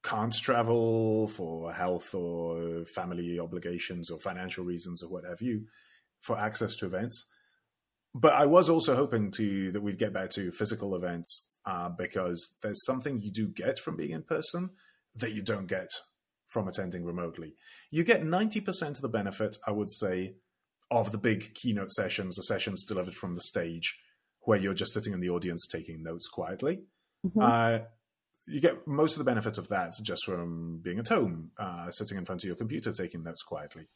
can't 0.04 0.34
travel 0.34 1.28
for 1.28 1.74
health 1.74 2.14
or 2.14 2.86
family 2.86 3.40
obligations 3.40 4.12
or 4.12 4.20
financial 4.20 4.64
reasons 4.64 5.02
or 5.02 5.10
what 5.10 5.26
have 5.26 5.42
you 5.42 5.66
for 6.20 6.38
access 6.38 6.76
to 6.76 6.86
events. 6.86 7.26
But 8.14 8.34
I 8.34 8.46
was 8.46 8.70
also 8.70 8.96
hoping 8.96 9.32
to 9.32 9.72
that 9.72 9.82
we'd 9.82 9.98
get 9.98 10.14
back 10.14 10.32
to 10.32 10.52
physical 10.52 10.96
events 10.96 11.50
uh, 11.66 11.90
because 11.90 12.58
there's 12.62 12.86
something 12.86 13.22
you 13.22 13.32
do 13.32 13.48
get 13.48 13.80
from 13.80 13.96
being 13.96 14.12
in 14.12 14.24
person 14.24 14.72
that 15.16 15.32
you 15.32 15.42
don't 15.42 15.68
get 15.68 15.90
from 16.48 16.68
attending 16.68 17.06
remotely. 17.06 17.56
You 17.90 18.04
get 18.04 18.24
90% 18.24 18.90
of 18.90 19.02
the 19.02 19.10
benefit, 19.10 19.58
I 19.66 19.72
would 19.72 19.92
say, 19.92 20.36
of 20.90 21.14
the 21.14 21.18
big 21.18 21.54
keynote 21.54 21.92
sessions, 21.92 22.36
the 22.36 22.44
sessions 22.44 22.84
delivered 22.86 23.16
from 23.16 23.36
the 23.36 23.42
stage, 23.42 23.98
where 24.42 24.60
you're 24.60 24.74
just 24.74 24.94
sitting 24.94 25.14
in 25.14 25.22
the 25.22 25.30
audience 25.30 25.66
taking 25.66 26.04
notes 26.04 26.28
quietly. 26.28 26.82
Mm-hmm. 27.26 27.42
Uh, 27.42 27.86
you 28.48 28.60
get 28.60 28.86
most 28.86 29.14
of 29.14 29.20
the 29.20 29.24
benefits 29.24 29.58
of 29.58 29.70
that 29.70 29.94
just 30.04 30.26
from 30.26 30.80
being 30.82 31.00
at 31.00 31.08
home, 31.08 31.52
uh, 31.58 31.90
sitting 31.92 32.18
in 32.18 32.26
front 32.26 32.44
of 32.44 32.48
your 32.48 32.56
computer 32.58 32.92
taking 32.92 33.24
notes 33.24 33.44
quietly. 33.44 33.88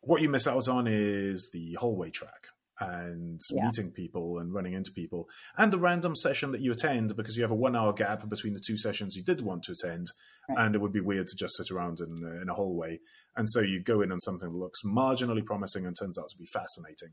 What 0.00 0.22
you 0.22 0.30
miss 0.30 0.46
out 0.46 0.68
on 0.68 0.86
is 0.86 1.50
the 1.52 1.74
hallway 1.74 2.10
track 2.10 2.48
and 2.80 3.40
yeah. 3.50 3.66
meeting 3.66 3.90
people 3.90 4.38
and 4.38 4.52
running 4.52 4.72
into 4.72 4.90
people 4.90 5.28
and 5.56 5.72
the 5.72 5.78
random 5.78 6.14
session 6.16 6.50
that 6.50 6.60
you 6.60 6.72
attend 6.72 7.14
because 7.16 7.36
you 7.36 7.42
have 7.42 7.52
a 7.52 7.54
one 7.54 7.76
hour 7.76 7.92
gap 7.92 8.28
between 8.28 8.52
the 8.52 8.60
two 8.60 8.76
sessions 8.76 9.14
you 9.14 9.22
did 9.22 9.40
want 9.40 9.62
to 9.62 9.72
attend 9.72 10.08
right. 10.48 10.58
and 10.58 10.74
it 10.74 10.80
would 10.80 10.92
be 10.92 11.00
weird 11.00 11.26
to 11.28 11.36
just 11.36 11.56
sit 11.56 11.70
around 11.70 12.00
in, 12.00 12.24
uh, 12.24 12.42
in 12.42 12.48
a 12.48 12.54
hallway 12.54 12.98
and 13.36 13.48
so 13.48 13.60
you 13.60 13.80
go 13.80 14.00
in 14.00 14.10
on 14.10 14.18
something 14.18 14.50
that 14.50 14.58
looks 14.58 14.82
marginally 14.84 15.44
promising 15.44 15.86
and 15.86 15.96
turns 15.96 16.18
out 16.18 16.28
to 16.28 16.36
be 16.36 16.46
fascinating 16.46 17.10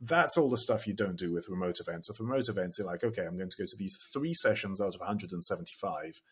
that's 0.00 0.38
all 0.38 0.48
the 0.48 0.58
stuff 0.58 0.86
you 0.86 0.94
don't 0.94 1.18
do 1.18 1.32
with 1.32 1.48
remote 1.48 1.78
events. 1.78 2.08
With 2.08 2.20
remote 2.20 2.48
events, 2.48 2.78
you're 2.78 2.86
like, 2.86 3.04
okay, 3.04 3.26
I'm 3.26 3.36
going 3.36 3.50
to 3.50 3.56
go 3.56 3.66
to 3.66 3.76
these 3.76 3.98
three 4.12 4.32
sessions 4.32 4.80
out 4.80 4.94
of 4.94 5.00
175 5.00 6.22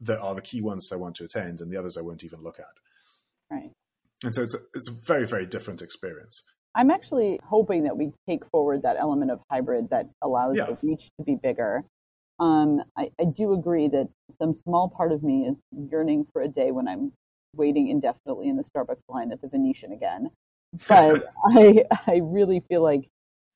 that 0.00 0.20
are 0.20 0.34
the 0.34 0.40
key 0.40 0.60
ones 0.60 0.88
I 0.92 0.96
want 0.96 1.16
to 1.16 1.24
attend, 1.24 1.60
and 1.60 1.70
the 1.70 1.76
others 1.76 1.96
I 1.98 2.02
won't 2.02 2.24
even 2.24 2.42
look 2.42 2.58
at. 2.58 2.66
Right. 3.50 3.70
And 4.24 4.34
so 4.34 4.42
it's 4.42 4.54
a, 4.54 4.58
it's 4.74 4.88
a 4.88 4.94
very, 5.06 5.26
very 5.26 5.46
different 5.46 5.82
experience. 5.82 6.42
I'm 6.74 6.90
actually 6.90 7.40
hoping 7.44 7.84
that 7.84 7.96
we 7.96 8.12
take 8.28 8.44
forward 8.50 8.82
that 8.82 8.96
element 8.98 9.30
of 9.30 9.40
hybrid 9.50 9.90
that 9.90 10.08
allows 10.22 10.56
yeah. 10.56 10.66
the 10.66 10.78
reach 10.82 11.10
to 11.18 11.24
be 11.24 11.36
bigger. 11.42 11.84
Um, 12.38 12.82
I, 12.96 13.10
I 13.20 13.24
do 13.36 13.52
agree 13.52 13.88
that 13.88 14.08
some 14.40 14.54
small 14.54 14.88
part 14.88 15.10
of 15.12 15.22
me 15.22 15.48
is 15.48 15.56
yearning 15.90 16.26
for 16.32 16.42
a 16.42 16.48
day 16.48 16.70
when 16.70 16.86
I'm 16.86 17.12
waiting 17.54 17.88
indefinitely 17.88 18.48
in 18.48 18.56
the 18.56 18.64
Starbucks 18.64 19.02
line 19.08 19.32
at 19.32 19.40
the 19.40 19.48
Venetian 19.48 19.92
again. 19.92 20.30
But 20.88 21.24
I 21.56 21.84
I 22.06 22.20
really 22.22 22.62
feel 22.68 22.82
like 22.82 23.08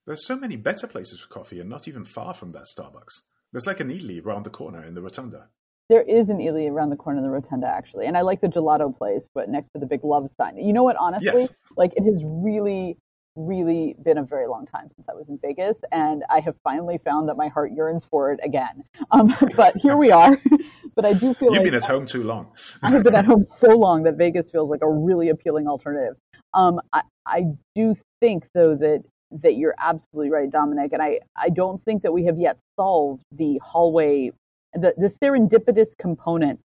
there's 0.06 0.26
so 0.26 0.36
many 0.36 0.56
better 0.56 0.86
places 0.86 1.20
for 1.20 1.28
coffee 1.28 1.60
and 1.60 1.70
not 1.70 1.86
even 1.86 2.04
far 2.04 2.34
from 2.34 2.50
that 2.50 2.64
Starbucks. 2.76 3.20
There's 3.52 3.66
like 3.66 3.80
an 3.80 3.90
Illy 3.90 4.20
around 4.20 4.44
the 4.44 4.50
corner 4.50 4.84
in 4.84 4.94
the 4.94 5.02
Rotunda. 5.02 5.48
There 5.92 6.00
is 6.00 6.30
an 6.30 6.40
Illy 6.40 6.68
around 6.68 6.88
the 6.88 6.96
corner 6.96 7.18
in 7.18 7.22
the 7.22 7.28
Rotunda, 7.28 7.66
actually. 7.66 8.06
And 8.06 8.16
I 8.16 8.22
like 8.22 8.40
the 8.40 8.46
gelato 8.46 8.96
place, 8.96 9.28
but 9.34 9.50
next 9.50 9.70
to 9.74 9.78
the 9.78 9.84
big 9.84 10.02
love 10.04 10.30
sign. 10.40 10.56
You 10.56 10.72
know 10.72 10.82
what, 10.82 10.96
honestly? 10.96 11.32
Yes. 11.36 11.54
Like, 11.76 11.92
it 11.96 12.04
has 12.04 12.22
really, 12.24 12.96
really 13.36 13.94
been 14.02 14.16
a 14.16 14.22
very 14.22 14.48
long 14.48 14.64
time 14.64 14.88
since 14.96 15.06
I 15.06 15.12
was 15.12 15.28
in 15.28 15.38
Vegas. 15.42 15.76
And 15.92 16.24
I 16.30 16.40
have 16.40 16.54
finally 16.64 16.98
found 17.04 17.28
that 17.28 17.36
my 17.36 17.48
heart 17.48 17.72
yearns 17.72 18.06
for 18.10 18.32
it 18.32 18.40
again. 18.42 18.84
Um, 19.10 19.34
but 19.54 19.76
here 19.76 19.98
we 19.98 20.10
are. 20.10 20.40
but 20.96 21.04
I 21.04 21.12
do 21.12 21.34
feel 21.34 21.52
You've 21.52 21.58
like. 21.58 21.64
been 21.64 21.74
at 21.74 21.84
home 21.84 22.06
too 22.06 22.22
long. 22.22 22.48
I 22.82 22.90
have 22.90 23.04
been 23.04 23.14
at 23.14 23.26
home 23.26 23.44
so 23.60 23.76
long 23.76 24.04
that 24.04 24.16
Vegas 24.16 24.50
feels 24.50 24.70
like 24.70 24.80
a 24.80 24.88
really 24.88 25.28
appealing 25.28 25.66
alternative. 25.68 26.16
Um, 26.54 26.80
I, 26.94 27.02
I 27.26 27.42
do 27.74 27.96
think, 28.18 28.44
though, 28.54 28.76
that 28.76 29.02
that 29.42 29.56
you're 29.56 29.74
absolutely 29.78 30.30
right, 30.30 30.50
Dominic. 30.50 30.92
And 30.92 31.02
I, 31.02 31.20
I 31.36 31.48
don't 31.48 31.82
think 31.84 32.02
that 32.02 32.12
we 32.12 32.24
have 32.26 32.38
yet 32.38 32.58
solved 32.76 33.22
the 33.32 33.60
hallway, 33.64 34.32
the, 34.74 34.94
the 34.96 35.12
serendipitous 35.22 35.96
component 35.98 36.60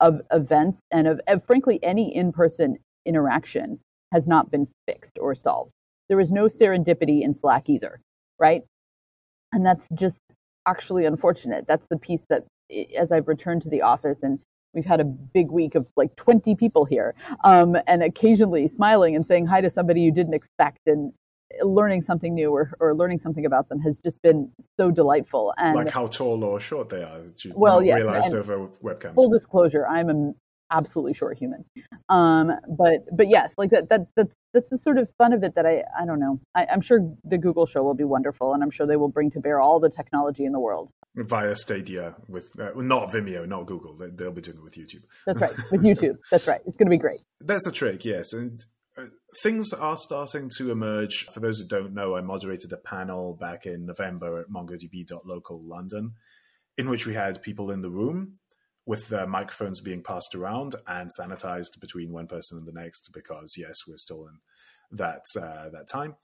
of 0.00 0.20
events 0.32 0.78
and 0.90 1.06
of, 1.06 1.20
of 1.28 1.42
frankly, 1.46 1.80
any 1.82 2.14
in 2.14 2.32
person 2.32 2.76
interaction 3.06 3.78
has 4.12 4.26
not 4.26 4.50
been 4.50 4.68
fixed 4.86 5.18
or 5.20 5.34
solved. 5.34 5.70
There 6.08 6.20
is 6.20 6.30
no 6.30 6.48
serendipity 6.48 7.22
in 7.22 7.36
Slack 7.40 7.68
either, 7.68 8.00
right? 8.38 8.62
And 9.52 9.64
that's 9.64 9.86
just 9.94 10.16
actually 10.66 11.06
unfortunate. 11.06 11.66
That's 11.66 11.86
the 11.90 11.98
piece 11.98 12.20
that, 12.28 12.44
as 12.98 13.12
I've 13.12 13.28
returned 13.28 13.62
to 13.62 13.70
the 13.70 13.82
office 13.82 14.18
and 14.22 14.38
we've 14.74 14.84
had 14.84 15.00
a 15.00 15.04
big 15.04 15.50
week 15.50 15.74
of 15.74 15.86
like 15.96 16.14
20 16.16 16.54
people 16.56 16.84
here 16.84 17.14
um, 17.44 17.76
and 17.86 18.02
occasionally 18.02 18.70
smiling 18.76 19.16
and 19.16 19.26
saying 19.26 19.46
hi 19.46 19.60
to 19.60 19.70
somebody 19.72 20.00
you 20.00 20.12
didn't 20.12 20.34
expect 20.34 20.78
and 20.86 21.12
learning 21.62 22.04
something 22.06 22.34
new 22.34 22.50
or, 22.50 22.72
or 22.80 22.94
learning 22.94 23.20
something 23.22 23.46
about 23.46 23.68
them 23.68 23.80
has 23.80 23.94
just 24.04 24.20
been 24.22 24.50
so 24.78 24.90
delightful. 24.90 25.54
And 25.56 25.76
like 25.76 25.90
how 25.90 26.06
tall 26.06 26.44
or 26.44 26.60
short 26.60 26.88
they 26.88 27.02
are. 27.02 27.20
you 27.42 27.52
well, 27.54 27.82
yeah, 27.82 27.96
realized 27.96 28.34
over 28.34 28.68
webcams. 28.82 29.14
Full 29.14 29.30
disclosure, 29.30 29.86
I'm 29.86 30.08
an 30.08 30.34
absolutely 30.70 31.14
short 31.14 31.38
human. 31.38 31.64
Um, 32.08 32.50
but 32.68 33.04
but 33.16 33.28
yes, 33.28 33.50
like 33.56 33.70
that 33.70 33.88
that 33.90 34.06
that's 34.16 34.32
that's 34.52 34.68
the 34.70 34.78
sort 34.82 34.98
of 34.98 35.08
fun 35.18 35.32
of 35.32 35.42
it 35.42 35.54
that 35.54 35.66
I 35.66 35.82
I 36.00 36.06
don't 36.06 36.20
know. 36.20 36.40
I, 36.54 36.66
I'm 36.66 36.80
sure 36.80 37.00
the 37.24 37.38
Google 37.38 37.66
show 37.66 37.82
will 37.82 37.94
be 37.94 38.04
wonderful, 38.04 38.54
and 38.54 38.62
I'm 38.62 38.70
sure 38.70 38.86
they 38.86 38.96
will 38.96 39.08
bring 39.08 39.30
to 39.32 39.40
bear 39.40 39.60
all 39.60 39.80
the 39.80 39.90
technology 39.90 40.44
in 40.44 40.52
the 40.52 40.60
world 40.60 40.90
via 41.14 41.54
Stadia 41.54 42.14
with 42.28 42.58
uh, 42.58 42.70
not 42.76 43.10
Vimeo, 43.10 43.46
not 43.46 43.66
Google. 43.66 43.96
They'll 43.96 44.32
be 44.32 44.40
doing 44.40 44.58
it 44.58 44.62
with 44.62 44.74
YouTube. 44.74 45.02
That's 45.26 45.40
right, 45.40 45.52
with 45.70 45.82
YouTube. 45.82 46.18
That's 46.30 46.46
right. 46.46 46.60
It's 46.66 46.76
going 46.76 46.86
to 46.86 46.90
be 46.90 46.98
great. 46.98 47.20
That's 47.40 47.64
the 47.64 47.72
trick, 47.72 48.04
yes. 48.04 48.32
And 48.32 48.64
things 49.36 49.72
are 49.72 49.96
starting 49.96 50.50
to 50.58 50.70
emerge. 50.70 51.26
For 51.26 51.40
those 51.40 51.60
who 51.60 51.66
don't 51.66 51.94
know, 51.94 52.16
I 52.16 52.20
moderated 52.20 52.72
a 52.72 52.76
panel 52.76 53.34
back 53.34 53.66
in 53.66 53.86
November 53.86 54.40
at 54.40 54.50
MongoDB.local 54.50 55.62
London, 55.62 56.12
in 56.76 56.88
which 56.88 57.06
we 57.06 57.14
had 57.14 57.42
people 57.42 57.70
in 57.70 57.82
the 57.82 57.90
room 57.90 58.38
with 58.86 59.08
their 59.08 59.26
microphones 59.26 59.80
being 59.80 60.02
passed 60.02 60.34
around 60.34 60.76
and 60.86 61.10
sanitized 61.18 61.80
between 61.80 62.12
one 62.12 62.26
person 62.26 62.58
and 62.58 62.66
the 62.66 62.72
next, 62.72 63.10
because 63.12 63.54
yes, 63.56 63.86
we're 63.88 63.96
still 63.96 64.26
in 64.26 64.38
that 64.92 65.22
uh, 65.36 65.68
that 65.70 65.88
time. 65.88 66.16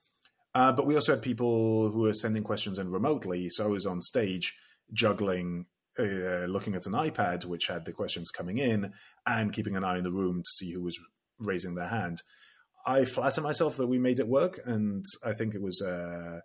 Uh, 0.53 0.71
but 0.71 0.85
we 0.85 0.95
also 0.95 1.13
had 1.13 1.21
people 1.21 1.89
who 1.89 1.99
were 2.01 2.13
sending 2.13 2.43
questions 2.43 2.77
in 2.77 2.91
remotely. 2.91 3.49
So 3.49 3.65
I 3.65 3.69
was 3.69 3.85
on 3.85 4.01
stage 4.01 4.57
juggling, 4.93 5.65
uh, 5.97 6.45
looking 6.45 6.75
at 6.75 6.85
an 6.85 6.93
iPad 6.93 7.45
which 7.45 7.67
had 7.67 7.85
the 7.85 7.93
questions 7.93 8.31
coming 8.31 8.57
in, 8.57 8.93
and 9.25 9.53
keeping 9.53 9.75
an 9.75 9.83
eye 9.83 9.97
in 9.97 10.03
the 10.03 10.11
room 10.11 10.43
to 10.43 10.49
see 10.51 10.71
who 10.71 10.83
was 10.83 10.99
raising 11.39 11.75
their 11.75 11.87
hand. 11.87 12.21
I 12.85 13.05
flatter 13.05 13.41
myself 13.41 13.77
that 13.77 13.87
we 13.87 13.99
made 13.99 14.19
it 14.19 14.27
work, 14.27 14.59
and 14.65 15.05
I 15.23 15.33
think 15.33 15.55
it 15.55 15.61
was 15.61 15.81
uh, 15.81 16.39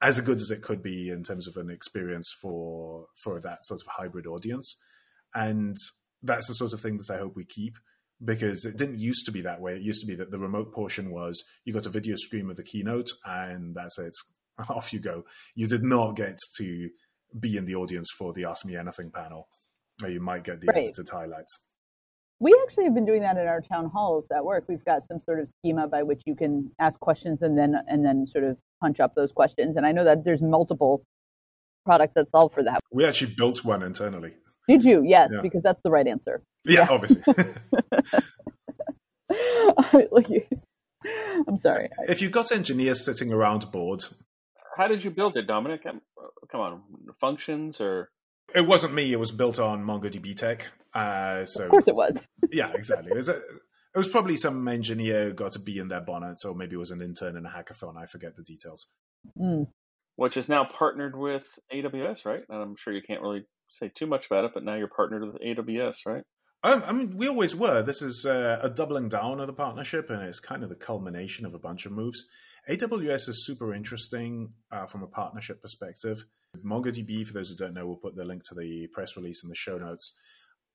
as 0.00 0.20
good 0.20 0.40
as 0.40 0.50
it 0.50 0.62
could 0.62 0.82
be 0.82 1.10
in 1.10 1.22
terms 1.22 1.46
of 1.46 1.56
an 1.56 1.70
experience 1.70 2.32
for 2.40 3.06
for 3.22 3.40
that 3.40 3.64
sort 3.64 3.80
of 3.80 3.86
hybrid 3.88 4.26
audience. 4.26 4.76
And 5.34 5.76
that's 6.22 6.48
the 6.48 6.54
sort 6.54 6.72
of 6.72 6.80
thing 6.80 6.96
that 6.96 7.14
I 7.14 7.18
hope 7.18 7.36
we 7.36 7.44
keep 7.44 7.76
because 8.24 8.64
it 8.64 8.76
didn't 8.76 8.98
used 8.98 9.26
to 9.26 9.32
be 9.32 9.42
that 9.42 9.60
way. 9.60 9.74
It 9.74 9.82
used 9.82 10.00
to 10.00 10.06
be 10.06 10.16
that 10.16 10.30
the 10.30 10.38
remote 10.38 10.72
portion 10.72 11.10
was 11.10 11.42
you 11.64 11.72
got 11.72 11.86
a 11.86 11.90
video 11.90 12.16
stream 12.16 12.50
of 12.50 12.56
the 12.56 12.64
keynote, 12.64 13.10
and 13.24 13.74
that's 13.74 13.98
it. 13.98 14.14
Off 14.68 14.92
you 14.92 15.00
go. 15.00 15.24
You 15.54 15.66
did 15.66 15.84
not 15.84 16.16
get 16.16 16.36
to 16.56 16.90
be 17.38 17.56
in 17.56 17.66
the 17.66 17.74
audience 17.74 18.08
for 18.16 18.32
the 18.32 18.44
Ask 18.44 18.64
Me 18.64 18.76
Anything 18.76 19.10
panel. 19.10 19.48
Or 20.02 20.08
you 20.08 20.20
might 20.20 20.44
get 20.44 20.60
the 20.60 20.68
right. 20.68 20.78
edited 20.78 21.08
highlights. 21.08 21.58
We 22.40 22.56
actually 22.66 22.84
have 22.84 22.94
been 22.94 23.06
doing 23.06 23.22
that 23.22 23.36
in 23.36 23.46
our 23.46 23.60
town 23.60 23.90
halls 23.92 24.24
at 24.34 24.44
work. 24.44 24.64
We've 24.68 24.84
got 24.84 25.02
some 25.08 25.20
sort 25.20 25.40
of 25.40 25.48
schema 25.58 25.88
by 25.88 26.04
which 26.04 26.22
you 26.24 26.36
can 26.36 26.70
ask 26.78 26.98
questions 27.00 27.42
and 27.42 27.58
then 27.58 27.74
and 27.88 28.04
then 28.04 28.26
sort 28.30 28.44
of 28.44 28.56
punch 28.80 29.00
up 29.00 29.14
those 29.14 29.32
questions. 29.32 29.76
And 29.76 29.84
I 29.84 29.92
know 29.92 30.04
that 30.04 30.24
there's 30.24 30.40
multiple 30.40 31.02
products 31.84 32.12
that 32.14 32.30
solve 32.30 32.52
for 32.52 32.62
that. 32.62 32.80
We 32.92 33.04
actually 33.04 33.34
built 33.34 33.64
one 33.64 33.82
internally. 33.82 34.34
Did 34.68 34.84
you? 34.84 35.02
Yes, 35.04 35.30
yeah. 35.32 35.40
because 35.42 35.62
that's 35.62 35.80
the 35.82 35.90
right 35.90 36.06
answer. 36.06 36.42
Yeah, 36.64 36.80
yeah. 36.80 36.88
obviously. 36.90 37.22
I'm 41.48 41.58
sorry. 41.58 41.88
If 42.08 42.20
you've 42.20 42.32
got 42.32 42.52
engineers 42.52 43.04
sitting 43.04 43.32
around 43.32 43.70
bored, 43.72 44.04
how 44.76 44.88
did 44.88 45.04
you 45.04 45.10
build 45.10 45.36
it, 45.36 45.46
Dominic? 45.46 45.86
Um, 45.86 46.00
come 46.50 46.60
on, 46.60 46.82
functions 47.20 47.80
or? 47.80 48.10
It 48.54 48.66
wasn't 48.66 48.94
me. 48.94 49.12
It 49.12 49.20
was 49.20 49.32
built 49.32 49.58
on 49.58 49.84
MongoDB 49.84 50.34
Tech. 50.36 50.66
Uh, 50.94 51.44
so 51.44 51.64
of 51.64 51.70
course 51.70 51.88
it 51.88 51.94
was. 51.94 52.16
yeah, 52.50 52.72
exactly. 52.74 53.12
It 53.12 53.16
was, 53.16 53.28
a, 53.28 53.36
it 53.36 53.96
was 53.96 54.08
probably 54.08 54.36
some 54.36 54.66
engineer 54.68 55.32
got 55.32 55.52
to 55.52 55.58
be 55.58 55.78
in 55.78 55.88
their 55.88 56.00
bonnet, 56.00 56.38
or 56.44 56.54
maybe 56.54 56.74
it 56.74 56.78
was 56.78 56.90
an 56.90 57.02
intern 57.02 57.36
in 57.36 57.46
a 57.46 57.50
hackathon. 57.50 57.96
I 57.96 58.06
forget 58.06 58.36
the 58.36 58.42
details. 58.42 58.86
Mm. 59.38 59.68
Which 60.16 60.36
is 60.36 60.48
now 60.48 60.64
partnered 60.64 61.16
with 61.16 61.46
AWS, 61.72 62.24
right? 62.24 62.42
And 62.48 62.62
I'm 62.62 62.76
sure 62.76 62.92
you 62.92 63.02
can't 63.02 63.22
really 63.22 63.44
say 63.68 63.90
too 63.94 64.06
much 64.06 64.26
about 64.26 64.46
it, 64.46 64.52
but 64.54 64.64
now 64.64 64.74
you're 64.74 64.88
partnered 64.88 65.24
with 65.24 65.40
AWS, 65.42 66.06
right? 66.06 66.24
I 66.62 66.92
mean, 66.92 67.16
we 67.16 67.28
always 67.28 67.54
were. 67.54 67.82
This 67.82 68.02
is 68.02 68.26
uh, 68.26 68.58
a 68.62 68.68
doubling 68.68 69.08
down 69.08 69.38
of 69.38 69.46
the 69.46 69.52
partnership, 69.52 70.10
and 70.10 70.22
it's 70.22 70.40
kind 70.40 70.64
of 70.64 70.68
the 70.68 70.74
culmination 70.74 71.46
of 71.46 71.54
a 71.54 71.58
bunch 71.58 71.86
of 71.86 71.92
moves. 71.92 72.24
AWS 72.68 73.28
is 73.28 73.46
super 73.46 73.72
interesting 73.72 74.52
uh, 74.72 74.86
from 74.86 75.02
a 75.02 75.06
partnership 75.06 75.62
perspective. 75.62 76.24
MongoDB, 76.64 77.26
for 77.26 77.32
those 77.32 77.50
who 77.50 77.56
don't 77.56 77.74
know, 77.74 77.86
we'll 77.86 77.96
put 77.96 78.16
the 78.16 78.24
link 78.24 78.42
to 78.48 78.54
the 78.54 78.88
press 78.92 79.16
release 79.16 79.42
in 79.44 79.48
the 79.48 79.54
show 79.54 79.78
notes 79.78 80.14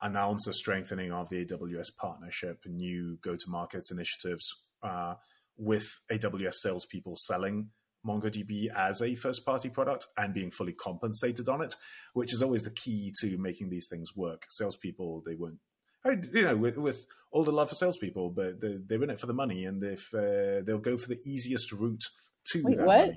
announced 0.02 0.48
a 0.48 0.54
strengthening 0.54 1.12
of 1.12 1.30
the 1.30 1.46
AWS 1.46 1.96
partnership, 1.98 2.60
new 2.66 3.18
go 3.22 3.36
to 3.36 3.50
market 3.50 3.88
initiatives 3.90 4.46
uh, 4.84 5.16
with 5.58 6.00
AWS 6.12 6.56
salespeople 6.56 7.16
selling 7.16 7.70
MongoDB 8.06 8.68
as 8.76 9.02
a 9.02 9.16
first 9.16 9.46
party 9.46 9.70
product 9.70 10.08
and 10.18 10.34
being 10.34 10.52
fully 10.52 10.74
compensated 10.74 11.48
on 11.48 11.62
it, 11.62 11.76
which 12.14 12.34
is 12.34 12.44
always 12.44 12.64
the 12.64 12.72
key 12.72 13.14
to 13.22 13.38
making 13.38 13.70
these 13.70 13.88
things 13.88 14.16
work. 14.16 14.46
Salespeople, 14.50 15.24
they 15.26 15.36
won't. 15.36 15.60
I, 16.06 16.18
you 16.34 16.44
know, 16.44 16.56
with, 16.58 16.78
with 16.78 17.06
all 17.32 17.44
the 17.44 17.52
love 17.52 17.70
for 17.70 17.76
salespeople, 17.76 18.30
but 18.32 18.60
they're, 18.60 18.80
they're 18.86 19.04
in 19.04 19.10
it 19.10 19.20
for 19.20 19.28
the 19.28 19.34
money, 19.34 19.66
and 19.66 19.84
if 19.84 20.14
uh, 20.14 20.62
they'll 20.66 20.80
go 20.80 20.98
for 20.98 21.08
the 21.10 21.20
easiest 21.26 21.72
route 21.72 22.04
to 22.52 22.64
Wait, 22.64 22.78
that 22.78 22.86
what? 22.86 23.16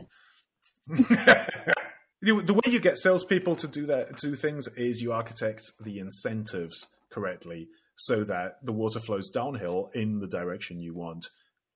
You- 2.23 2.41
the 2.41 2.55
way 2.55 2.63
you 2.67 2.81
get 2.81 2.97
salespeople 2.97 3.57
to 3.57 3.69
do 3.69 3.87
that 3.87 4.17
do 4.17 4.35
things 4.35 4.69
is 4.69 5.03
you 5.03 5.13
architect 5.13 5.63
the 5.85 5.99
incentives 5.99 6.87
correctly 7.11 7.69
so 7.95 8.25
that 8.25 8.57
the 8.65 8.73
water 8.73 9.01
flows 9.01 9.29
downhill 9.31 9.91
in 9.95 10.19
the 10.21 10.27
direction 10.27 10.81
you 10.81 10.95
want 10.95 11.27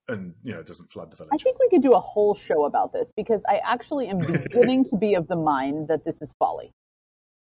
and 0.08 0.34
you 0.42 0.52
know 0.52 0.60
it 0.60 0.66
doesn't 0.66 0.90
flood 0.90 1.10
the 1.10 1.16
village. 1.16 1.30
I 1.32 1.36
think 1.36 1.58
we 1.60 1.68
could 1.68 1.82
do 1.82 1.92
a 1.92 2.00
whole 2.00 2.34
show 2.34 2.64
about 2.64 2.92
this 2.92 3.10
because 3.16 3.42
I 3.48 3.60
actually 3.64 4.08
am 4.08 4.18
beginning 4.48 4.86
to 4.86 4.96
be 4.96 5.14
of 5.14 5.28
the 5.28 5.36
mind 5.36 5.88
that 5.88 6.04
this 6.06 6.16
is 6.22 6.30
folly. 6.38 6.72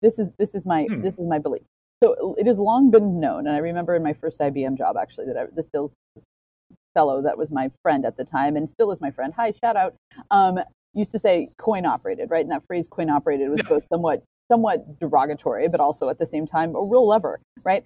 This 0.04 0.14
is 0.20 0.28
this 0.38 0.50
is 0.54 0.64
my 0.64 0.84
Hmm. 0.88 1.02
this 1.02 1.14
is 1.16 1.28
my 1.28 1.40
belief. 1.40 1.64
So 2.04 2.36
it 2.38 2.46
has 2.48 2.58
long 2.58 2.92
been 2.92 3.20
known, 3.20 3.48
and 3.48 3.56
I 3.56 3.60
remember 3.60 3.96
in 3.96 4.04
my 4.04 4.14
first 4.14 4.40
IBM 4.40 4.78
job 4.78 4.98
actually 4.98 5.28
that 5.28 5.38
I, 5.38 5.46
the 5.56 5.66
sales 5.74 5.92
fellow 6.94 7.22
that 7.22 7.38
was 7.38 7.50
my 7.52 7.72
friend 7.82 8.06
at 8.06 8.16
the 8.18 8.24
time 8.24 8.56
and 8.56 8.70
still 8.74 8.92
is 8.92 9.02
my 9.02 9.12
friend. 9.12 9.34
Hi, 9.36 9.54
shout 9.62 9.76
out. 9.76 9.96
Um, 10.32 10.60
used 10.94 11.12
to 11.12 11.20
say 11.20 11.50
coin 11.58 11.86
operated, 11.86 12.32
right? 12.32 12.42
And 12.42 12.52
that 12.52 12.64
phrase 12.68 12.88
coin 12.90 13.10
operated 13.10 13.50
was 13.50 13.60
Yeah. 13.64 13.70
both 13.70 13.84
somewhat 13.92 14.24
somewhat 14.52 15.00
derogatory, 15.00 15.68
but 15.68 15.80
also 15.80 16.08
at 16.10 16.20
the 16.20 16.28
same 16.32 16.48
time 16.48 16.76
a 16.76 16.84
real 16.84 17.08
lever, 17.08 17.40
right? 17.64 17.86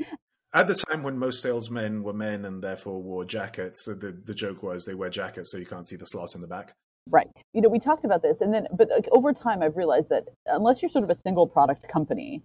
at 0.51 0.67
the 0.67 0.73
time 0.73 1.03
when 1.03 1.15
most 1.15 1.43
salesmen 1.43 2.01
were 2.01 2.11
men 2.11 2.43
and 2.43 2.63
therefore 2.63 3.03
wore 3.03 3.23
jackets 3.23 3.85
so 3.85 3.93
the, 3.93 4.11
the 4.25 4.33
joke 4.33 4.63
was 4.63 4.83
they 4.83 4.95
wear 4.95 5.07
jackets 5.07 5.51
so 5.51 5.59
you 5.59 5.65
can't 5.65 5.87
see 5.87 5.95
the 5.95 6.05
slot 6.05 6.33
in 6.33 6.41
the 6.41 6.47
back 6.47 6.73
Right. 7.11 7.27
You 7.53 7.61
know, 7.61 7.69
we 7.69 7.79
talked 7.79 8.05
about 8.05 8.21
this, 8.21 8.37
and 8.39 8.53
then, 8.53 8.67
but 8.71 8.89
like, 8.89 9.07
over 9.11 9.33
time, 9.33 9.63
I've 9.63 9.77
realized 9.77 10.09
that 10.09 10.25
unless 10.45 10.81
you're 10.81 10.91
sort 10.91 11.03
of 11.03 11.09
a 11.09 11.17
single 11.23 11.47
product 11.47 11.87
company 11.91 12.43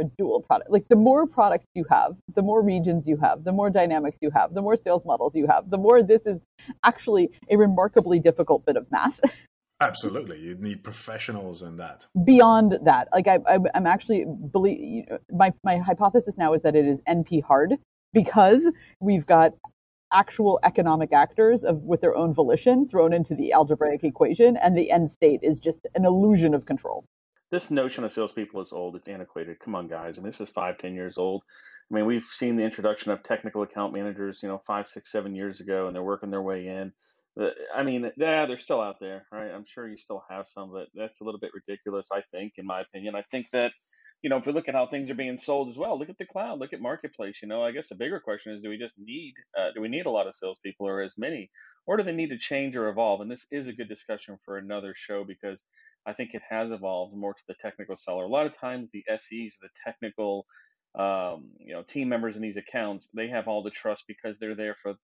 or 0.00 0.10
dual 0.18 0.40
product, 0.40 0.70
like 0.70 0.88
the 0.88 0.96
more 0.96 1.26
products 1.26 1.66
you 1.74 1.84
have, 1.90 2.12
the 2.34 2.42
more 2.42 2.62
regions 2.62 3.06
you 3.06 3.16
have, 3.18 3.44
the 3.44 3.52
more 3.52 3.70
dynamics 3.70 4.16
you 4.20 4.30
have, 4.34 4.54
the 4.54 4.62
more 4.62 4.76
sales 4.76 5.02
models 5.04 5.32
you 5.34 5.46
have, 5.46 5.70
the 5.70 5.78
more 5.78 6.02
this 6.02 6.22
is 6.26 6.40
actually 6.84 7.30
a 7.50 7.56
remarkably 7.56 8.18
difficult 8.18 8.64
bit 8.64 8.76
of 8.76 8.86
math. 8.90 9.18
absolutely 9.82 10.38
you 10.38 10.54
need 10.56 10.84
professionals 10.84 11.62
in 11.62 11.76
that 11.78 12.06
Beyond 12.24 12.78
that, 12.84 13.08
like 13.12 13.26
I, 13.26 13.38
I, 13.48 13.58
I'm 13.74 13.86
actually 13.86 14.26
believe 14.52 14.78
you 14.78 15.04
know, 15.08 15.18
my 15.32 15.52
my 15.64 15.78
hypothesis 15.78 16.34
now 16.36 16.54
is 16.54 16.62
that 16.62 16.76
it 16.76 16.84
is 16.84 16.98
NP 17.08 17.42
hard 17.42 17.76
because 18.12 18.62
we've 19.00 19.26
got 19.26 19.52
actual 20.12 20.58
economic 20.64 21.12
actors 21.12 21.62
of 21.62 21.82
with 21.82 22.00
their 22.00 22.16
own 22.16 22.34
volition 22.34 22.88
thrown 22.88 23.12
into 23.12 23.34
the 23.34 23.52
algebraic 23.52 24.02
equation, 24.02 24.56
and 24.56 24.76
the 24.76 24.90
end 24.90 25.10
state 25.10 25.40
is 25.42 25.58
just 25.60 25.78
an 25.94 26.04
illusion 26.04 26.52
of 26.52 26.66
control. 26.66 27.04
This 27.50 27.70
notion 27.70 28.04
of 28.04 28.12
salespeople 28.12 28.60
is 28.60 28.72
old. 28.72 28.96
It's 28.96 29.08
antiquated. 29.08 29.58
Come 29.60 29.74
on, 29.74 29.88
guys. 29.88 30.16
I 30.16 30.20
mean, 30.20 30.30
this 30.30 30.40
is 30.40 30.50
five, 30.50 30.78
ten 30.78 30.94
years 30.94 31.18
old. 31.18 31.42
I 31.90 31.94
mean, 31.94 32.06
we've 32.06 32.26
seen 32.30 32.56
the 32.56 32.62
introduction 32.62 33.10
of 33.10 33.22
technical 33.22 33.62
account 33.62 33.92
managers, 33.92 34.40
you 34.42 34.48
know, 34.48 34.62
five, 34.64 34.86
six, 34.86 35.10
seven 35.10 35.34
years 35.34 35.60
ago, 35.60 35.86
and 35.86 35.94
they're 35.94 36.02
working 36.02 36.30
their 36.30 36.42
way 36.42 36.66
in. 36.68 36.92
I 37.74 37.82
mean, 37.82 38.10
yeah, 38.16 38.46
they're 38.46 38.58
still 38.58 38.80
out 38.80 38.96
there, 39.00 39.26
right? 39.32 39.50
I'm 39.50 39.64
sure 39.64 39.88
you 39.88 39.96
still 39.96 40.22
have 40.28 40.46
some, 40.46 40.70
but 40.72 40.88
that's 40.94 41.20
a 41.20 41.24
little 41.24 41.40
bit 41.40 41.52
ridiculous, 41.54 42.08
I 42.12 42.22
think, 42.32 42.54
in 42.58 42.66
my 42.66 42.80
opinion. 42.80 43.14
I 43.14 43.24
think 43.30 43.46
that, 43.52 43.72
you 44.22 44.28
know, 44.28 44.36
if 44.36 44.46
we 44.46 44.52
look 44.52 44.68
at 44.68 44.74
how 44.74 44.86
things 44.86 45.10
are 45.10 45.14
being 45.14 45.38
sold 45.38 45.68
as 45.68 45.78
well, 45.78 45.98
look 45.98 46.10
at 46.10 46.18
the 46.18 46.26
cloud, 46.26 46.58
look 46.58 46.72
at 46.72 46.80
marketplace. 46.80 47.38
You 47.40 47.48
know, 47.48 47.62
I 47.62 47.70
guess 47.72 47.88
the 47.88 47.94
bigger 47.94 48.20
question 48.20 48.52
is, 48.52 48.62
do 48.62 48.68
we 48.68 48.78
just 48.78 48.98
need, 48.98 49.34
uh, 49.58 49.68
do 49.74 49.80
we 49.80 49.88
need 49.88 50.06
a 50.06 50.10
lot 50.10 50.26
of 50.26 50.34
salespeople 50.34 50.86
or 50.86 51.00
as 51.00 51.14
many, 51.16 51.50
or 51.86 51.96
do 51.96 52.02
they 52.02 52.12
need 52.12 52.30
to 52.30 52.38
change 52.38 52.76
or 52.76 52.88
evolve? 52.88 53.20
And 53.20 53.30
this 53.30 53.46
is 53.50 53.68
a 53.68 53.72
good 53.72 53.88
discussion 53.88 54.36
for 54.44 54.58
another 54.58 54.92
show 54.96 55.24
because 55.24 55.64
I 56.06 56.12
think 56.12 56.34
it 56.34 56.42
has 56.48 56.70
evolved 56.70 57.16
more 57.16 57.34
to 57.34 57.42
the 57.48 57.54
technical 57.60 57.96
seller. 57.96 58.24
A 58.24 58.28
lot 58.28 58.46
of 58.46 58.58
times, 58.58 58.90
the 58.90 59.04
SEs, 59.08 59.56
the 59.60 59.68
technical, 59.84 60.46
um, 60.98 61.50
you 61.58 61.74
know, 61.74 61.82
team 61.82 62.08
members 62.08 62.36
in 62.36 62.42
these 62.42 62.56
accounts, 62.56 63.10
they 63.14 63.28
have 63.28 63.48
all 63.48 63.62
the 63.62 63.70
trust 63.70 64.04
because 64.08 64.38
they're 64.38 64.56
there 64.56 64.76
for, 64.82 64.92
I 64.92 64.94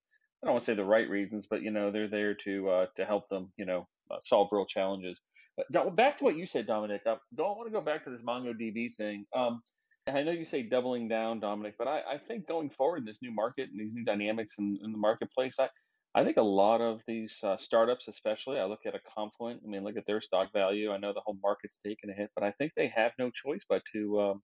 don't 0.45 0.53
want 0.53 0.65
to 0.65 0.71
say 0.71 0.75
the 0.75 0.85
right 0.85 1.09
reasons, 1.09 1.47
but 1.49 1.63
you 1.63 1.71
know, 1.71 1.91
they're 1.91 2.09
there 2.09 2.35
to 2.45 2.69
uh, 2.69 2.87
to 2.97 3.05
help 3.05 3.29
them, 3.29 3.53
you 3.57 3.67
know, 3.67 3.87
uh, 4.11 4.17
solve 4.21 4.49
real 4.53 4.67
challenges. 4.67 5.21
But 5.57 5.97
back 5.97 6.17
to 6.17 6.25
what 6.25 6.37
you 6.37 6.47
said, 6.47 6.67
Dominic. 6.67 7.03
I 7.07 7.17
don't 7.35 7.57
want 7.57 7.67
to 7.69 7.73
go 7.73 7.81
back 7.81 8.05
to 8.05 8.11
this 8.11 8.23
MongoDB 8.23 8.95
thing. 8.95 9.25
Um, 9.35 9.63
I 10.07 10.23
know 10.23 10.31
you 10.31 10.45
say 10.45 10.63
doubling 10.63 11.09
down, 11.09 11.41
Dominic, 11.41 11.75
but 11.79 11.89
I, 11.89 12.01
I 12.01 12.19
think 12.29 12.47
going 12.47 12.71
forward 12.71 12.99
in 12.99 13.05
this 13.05 13.19
new 13.23 13.33
market 13.33 13.71
and 13.71 13.81
these 13.81 13.93
new 13.93 14.05
dynamics 14.05 14.57
in, 14.59 14.79
in 14.85 14.93
the 14.93 14.99
marketplace, 14.99 15.57
I, 15.59 15.69
I 16.14 16.25
think 16.25 16.38
a 16.38 16.42
lot 16.42 16.81
of 16.81 17.01
these 17.07 17.38
uh, 17.42 17.57
startups, 17.59 18.09
especially, 18.09 18.59
I 18.59 18.64
look 18.64 18.81
at 18.87 18.95
a 18.95 19.01
Confluent. 19.14 19.62
I 19.64 19.69
mean, 19.69 19.85
look 19.85 19.97
at 19.99 20.07
their 20.07 20.21
stock 20.21 20.53
value. 20.53 20.90
I 20.90 20.97
know 20.97 21.12
the 21.12 21.21
whole 21.21 21.37
market's 21.42 21.79
taken 21.85 22.11
a 22.11 22.14
hit, 22.14 22.31
but 22.35 22.45
I 22.45 22.53
think 22.53 22.73
they 22.75 22.88
have 22.88 23.12
no 23.19 23.31
choice 23.31 23.64
but 23.69 23.83
to, 23.92 24.21
um, 24.21 24.42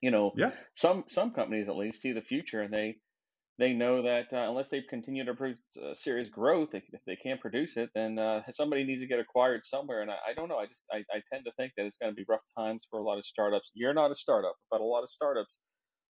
you 0.00 0.10
know, 0.10 0.32
yeah 0.36 0.50
some 0.74 1.04
some 1.08 1.32
companies 1.32 1.68
at 1.68 1.76
least 1.76 2.02
see 2.02 2.12
the 2.12 2.22
future 2.22 2.62
and 2.62 2.72
they 2.72 2.96
they 3.58 3.72
know 3.72 4.02
that 4.02 4.32
uh, 4.32 4.48
unless 4.50 4.68
they 4.68 4.82
continue 4.82 5.24
to 5.24 5.34
produce 5.34 5.58
uh, 5.82 5.94
serious 5.94 6.28
growth, 6.28 6.74
if, 6.74 6.84
if 6.92 7.00
they 7.06 7.16
can't 7.16 7.40
produce 7.40 7.76
it, 7.78 7.88
then 7.94 8.18
uh, 8.18 8.42
somebody 8.50 8.84
needs 8.84 9.00
to 9.00 9.06
get 9.06 9.18
acquired 9.18 9.64
somewhere. 9.64 10.02
And 10.02 10.10
I, 10.10 10.16
I 10.30 10.34
don't 10.34 10.48
know. 10.48 10.58
I 10.58 10.66
just 10.66 10.84
I, 10.92 10.98
I 11.10 11.22
tend 11.30 11.46
to 11.46 11.52
think 11.56 11.72
that 11.76 11.86
it's 11.86 11.96
going 11.96 12.12
to 12.12 12.16
be 12.16 12.26
rough 12.28 12.42
times 12.56 12.86
for 12.90 12.98
a 12.98 13.02
lot 13.02 13.18
of 13.18 13.24
startups. 13.24 13.70
You're 13.74 13.94
not 13.94 14.10
a 14.10 14.14
startup, 14.14 14.56
but 14.70 14.80
a 14.80 14.84
lot 14.84 15.02
of 15.02 15.08
startups, 15.08 15.58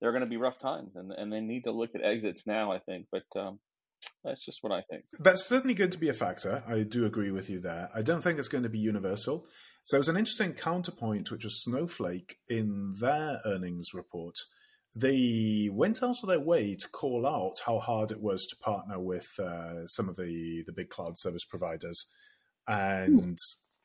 they're 0.01 0.13
going 0.13 0.25
to 0.25 0.29
be 0.29 0.39
rough 0.39 0.59
times, 0.59 0.97
and 0.97 1.13
and 1.13 1.33
they 1.33 1.41
need 1.41 1.65
to 1.65 1.73
look 1.73 1.91
at 1.95 2.03
exits 2.03 2.47
now. 2.47 2.73
I 2.73 2.79
think, 2.79 3.07
but 3.13 3.25
um, 3.37 3.61
that's 4.25 4.45
just 4.45 4.63
what 4.63 4.73
I 4.73 4.83
think. 4.91 5.05
That's 5.19 5.45
certainly 5.45 5.75
going 5.75 5.91
to 5.91 5.99
be 5.99 6.09
a 6.09 6.15
factor. 6.15 6.63
I 6.67 6.83
do 6.83 7.05
agree 7.05 7.31
with 7.31 7.51
you 7.51 7.61
there. 7.61 7.91
I 7.95 8.03
don't 8.03 8.23
think 8.23 8.39
it's 8.39 8.49
going 8.49 8.65
to 8.65 8.71
be 8.71 8.79
universal. 8.79 9.47
So 9.85 9.99
it's 9.99 10.09
an 10.09 10.17
interesting 10.17 10.55
counterpoint, 10.55 11.31
which 11.31 11.45
was 11.45 11.63
Snowflake 11.63 12.39
in 12.49 12.95
their 12.99 13.41
earnings 13.45 13.93
report. 13.93 14.39
They 14.97 15.69
went 15.71 16.03
out 16.03 16.23
of 16.23 16.29
their 16.29 16.41
way 16.41 16.75
to 16.75 16.89
call 16.89 17.27
out 17.27 17.57
how 17.67 17.81
hard 17.81 18.11
it 18.11 18.23
was 18.23 18.47
to 18.47 18.57
partner 18.57 18.99
with 18.99 19.29
uh, 19.39 19.87
some 19.87 20.09
of 20.09 20.17
the, 20.17 20.63
the 20.67 20.73
big 20.73 20.89
cloud 20.89 21.19
service 21.19 21.45
providers 21.45 22.07
and 22.67 23.39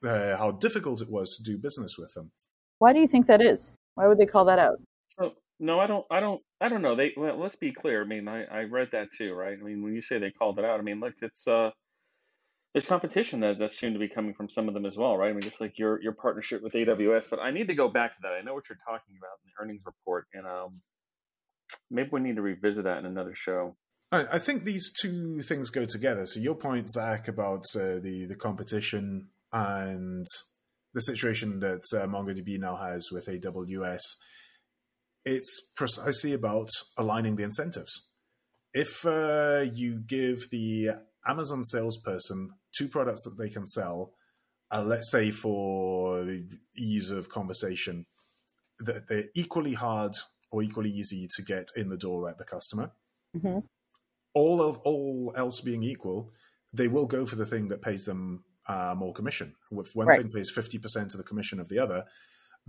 uh, 0.05 0.37
how 0.37 0.51
difficult 0.51 1.01
it 1.01 1.09
was 1.09 1.35
to 1.35 1.43
do 1.43 1.57
business 1.57 1.97
with 1.97 2.13
them. 2.13 2.31
Why 2.77 2.93
do 2.93 2.99
you 2.99 3.07
think 3.07 3.27
that 3.27 3.41
is? 3.41 3.75
Why 3.95 4.07
would 4.07 4.19
they 4.19 4.25
call 4.25 4.45
that 4.45 4.59
out? 4.59 4.79
So 5.09 5.33
no, 5.59 5.79
I 5.79 5.87
don't, 5.87 6.05
I 6.09 6.19
don't, 6.19 6.41
I 6.61 6.69
don't 6.69 6.81
know. 6.81 6.95
They 6.95 7.13
well, 7.15 7.37
let's 7.37 7.55
be 7.55 7.71
clear. 7.71 8.01
I 8.01 8.05
mean, 8.05 8.27
I, 8.27 8.43
I 8.45 8.63
read 8.63 8.89
that 8.93 9.09
too, 9.17 9.33
right? 9.33 9.57
I 9.59 9.63
mean, 9.63 9.83
when 9.83 9.93
you 9.93 10.01
say 10.01 10.17
they 10.17 10.31
called 10.31 10.59
it 10.59 10.65
out, 10.65 10.79
I 10.79 10.83
mean, 10.83 10.99
look, 10.99 11.13
it's 11.21 11.47
uh, 11.47 11.71
there's 12.73 12.87
competition 12.87 13.41
that 13.41 13.59
that's 13.59 13.77
soon 13.77 13.93
to 13.93 13.99
be 13.99 14.07
coming 14.07 14.33
from 14.33 14.49
some 14.49 14.67
of 14.67 14.73
them 14.73 14.85
as 14.85 14.95
well, 14.95 15.17
right? 15.17 15.29
I 15.29 15.33
mean, 15.33 15.41
just 15.41 15.61
like 15.61 15.77
your 15.77 16.01
your 16.01 16.13
partnership 16.13 16.61
with 16.61 16.73
AWS. 16.73 17.29
But 17.29 17.39
I 17.39 17.51
need 17.51 17.67
to 17.67 17.75
go 17.75 17.89
back 17.89 18.15
to 18.15 18.21
that. 18.23 18.33
I 18.33 18.41
know 18.41 18.53
what 18.53 18.69
you're 18.69 18.77
talking 18.85 19.15
about 19.17 19.37
in 19.43 19.51
the 19.51 19.63
earnings 19.63 19.81
report, 19.85 20.27
and 20.33 20.45
um, 20.45 20.81
maybe 21.89 22.09
we 22.11 22.21
need 22.21 22.35
to 22.35 22.41
revisit 22.41 22.85
that 22.85 22.99
in 22.99 23.05
another 23.05 23.35
show. 23.35 23.75
I 24.11 24.39
think 24.39 24.63
these 24.63 24.91
two 24.91 25.43
things 25.43 25.69
go 25.69 25.85
together. 25.85 26.25
So 26.25 26.39
your 26.39 26.55
point, 26.55 26.89
Zach, 26.89 27.27
about 27.27 27.63
uh, 27.75 27.99
the 28.01 28.25
the 28.27 28.35
competition 28.35 29.27
and 29.53 30.25
the 30.95 31.01
situation 31.01 31.59
that 31.59 31.83
uh, 31.93 32.07
MongoDB 32.07 32.59
now 32.59 32.75
has 32.75 33.09
with 33.11 33.27
AWS, 33.27 34.01
it's 35.25 35.71
precisely 35.75 36.33
about 36.33 36.69
aligning 36.97 37.35
the 37.35 37.43
incentives. 37.43 38.07
If 38.73 39.05
uh, 39.05 39.65
you 39.73 39.99
give 39.99 40.49
the 40.51 40.91
Amazon 41.27 41.63
salesperson 41.63 42.51
two 42.77 42.87
products 42.87 43.23
that 43.23 43.37
they 43.37 43.49
can 43.49 43.65
sell, 43.65 44.13
uh, 44.71 44.83
let's 44.83 45.11
say 45.11 45.31
for 45.31 46.27
ease 46.77 47.11
of 47.11 47.29
conversation, 47.29 48.05
that 48.79 49.07
they're 49.07 49.29
equally 49.35 49.73
hard 49.73 50.13
or 50.51 50.63
equally 50.63 50.91
easy 50.91 51.27
to 51.35 51.43
get 51.43 51.67
in 51.75 51.89
the 51.89 51.97
door 51.97 52.29
at 52.29 52.37
the 52.37 52.45
customer 52.45 52.91
hmm 53.33 53.59
all 54.33 54.61
of 54.61 54.77
all 54.79 55.33
else 55.35 55.61
being 55.61 55.83
equal, 55.83 56.31
they 56.73 56.87
will 56.87 57.05
go 57.05 57.25
for 57.25 57.35
the 57.35 57.45
thing 57.45 57.67
that 57.69 57.81
pays 57.81 58.05
them 58.05 58.43
uh, 58.67 58.93
more 58.95 59.13
commission. 59.13 59.55
If 59.71 59.95
one 59.95 60.07
Right. 60.07 60.21
thing 60.21 60.29
pays 60.29 60.51
fifty 60.51 60.77
percent 60.77 61.13
of 61.13 61.17
the 61.17 61.23
commission 61.23 61.59
of 61.59 61.67
the 61.69 61.79
other, 61.79 62.05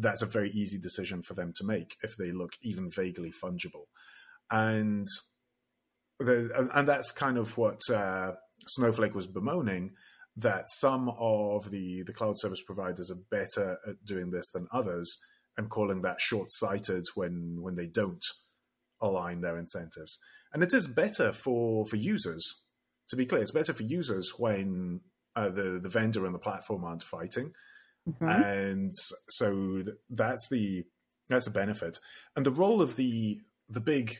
that's 0.00 0.22
a 0.22 0.26
very 0.26 0.50
easy 0.50 0.78
decision 0.78 1.22
for 1.22 1.34
them 1.34 1.52
to 1.56 1.64
make 1.64 1.96
if 2.02 2.16
they 2.16 2.32
look 2.32 2.52
even 2.62 2.90
vaguely 2.90 3.32
fungible, 3.32 3.86
and 4.50 5.06
the, 6.18 6.70
and- 6.74 6.88
that's 6.88 7.12
kind 7.12 7.38
of 7.38 7.56
what 7.56 7.80
uh, 7.92 8.32
Snowflake 8.66 9.14
was 9.14 9.26
bemoaning 9.26 9.92
that 10.36 10.64
some 10.68 11.10
of 11.18 11.70
the 11.70 12.02
the 12.02 12.12
cloud 12.12 12.38
service 12.38 12.62
providers 12.62 13.10
are 13.10 13.22
better 13.30 13.78
at 13.86 14.04
doing 14.04 14.30
this 14.30 14.50
than 14.50 14.66
others, 14.72 15.18
and 15.56 15.68
calling 15.70 16.02
that 16.02 16.20
short 16.20 16.48
sighted 16.50 17.04
when 17.14 17.58
when 17.60 17.76
they 17.76 17.86
don't 17.86 18.24
align 19.00 19.40
their 19.40 19.58
incentives. 19.58 20.18
And 20.52 20.62
it 20.62 20.72
is 20.72 20.86
better 20.86 21.32
for 21.32 21.86
for 21.86 21.96
users. 21.96 22.44
To 23.08 23.16
be 23.16 23.26
clear, 23.26 23.42
it's 23.42 23.50
better 23.50 23.72
for 23.72 23.82
users 23.82 24.32
when 24.38 25.00
uh, 25.36 25.48
the 25.50 25.80
the 25.82 25.88
vendor 25.88 26.24
and 26.26 26.34
the 26.34 26.38
platform 26.38 26.84
aren't 26.84 27.02
fighting, 27.02 27.52
hmm 28.18 28.28
and 28.28 28.92
so 29.28 29.82
that's 30.08 30.48
the 30.50 30.84
that's 31.28 31.46
a 31.46 31.50
benefit. 31.50 31.98
And 32.36 32.44
the 32.44 32.50
role 32.50 32.82
of 32.82 32.96
the 32.96 33.40
the 33.68 33.80
big, 33.80 34.18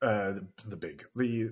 uh, 0.00 0.32
the, 0.32 0.46
the 0.66 0.76
big 0.76 1.04
the 1.14 1.50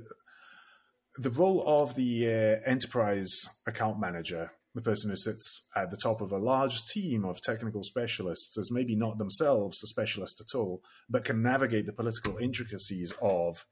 the 1.17 1.31
role 1.31 1.63
of 1.67 1.95
the 1.95 2.27
uh, 2.27 2.71
enterprise 2.71 3.31
account 3.67 4.01
manager 4.01 4.53
the 4.75 4.81
person 4.81 5.11
who 5.11 5.17
sits 5.17 5.69
at 5.77 5.91
the 5.91 5.97
top 5.97 6.21
of 6.21 6.33
a 6.33 6.39
large 6.39 6.83
team 6.87 7.25
of 7.25 7.41
technical 7.41 7.83
specialists 7.83 8.57
is 8.57 8.71
maybe 8.71 8.97
not 8.97 9.19
themselves 9.19 9.83
a 9.83 9.87
specialist 9.87 10.41
at 10.41 10.57
all, 10.57 10.83
but 11.11 11.25
can 11.25 11.43
navigate 11.43 11.87
the 11.87 11.93
political 11.93 12.39
intricacies 12.39 13.13
of 13.21 13.67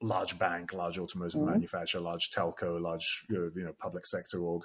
large 0.00 0.38
bank, 0.38 0.72
large 0.72 0.98
automotive 0.98 1.40
mm-hmm. 1.40 1.50
manufacturer, 1.50 2.00
large 2.00 2.30
telco, 2.30 2.80
large 2.80 3.24
you 3.28 3.50
know 3.56 3.72
public 3.80 4.06
sector 4.06 4.38
org. 4.38 4.62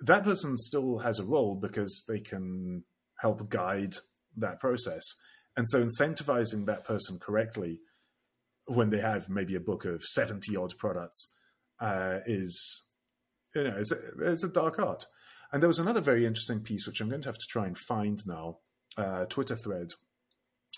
That 0.00 0.24
person 0.24 0.56
still 0.56 0.98
has 0.98 1.18
a 1.18 1.24
role 1.24 1.54
because 1.54 2.04
they 2.08 2.20
can 2.20 2.84
help 3.18 3.48
guide 3.50 3.94
that 4.36 4.60
process. 4.60 5.04
And 5.56 5.68
so 5.68 5.84
incentivizing 5.84 6.66
that 6.66 6.84
person 6.84 7.18
correctly 7.18 7.80
when 8.66 8.90
they 8.90 9.00
have 9.00 9.28
maybe 9.28 9.56
a 9.56 9.60
book 9.60 9.84
of 9.84 10.02
70 10.02 10.56
odd 10.56 10.78
products 10.78 11.32
uh, 11.80 12.18
is 12.26 12.84
you 13.54 13.64
know, 13.64 13.74
it's 13.76 13.92
a, 13.92 13.96
it's 14.20 14.44
a 14.44 14.48
dark 14.48 14.78
art. 14.78 15.06
And 15.52 15.62
there 15.62 15.68
was 15.68 15.78
another 15.78 16.00
very 16.00 16.26
interesting 16.26 16.60
piece, 16.60 16.86
which 16.86 17.00
I'm 17.00 17.08
going 17.08 17.22
to 17.22 17.28
have 17.28 17.38
to 17.38 17.46
try 17.48 17.66
and 17.66 17.76
find 17.76 18.24
now, 18.26 18.58
uh, 18.96 19.24
Twitter 19.24 19.56
thread, 19.56 19.88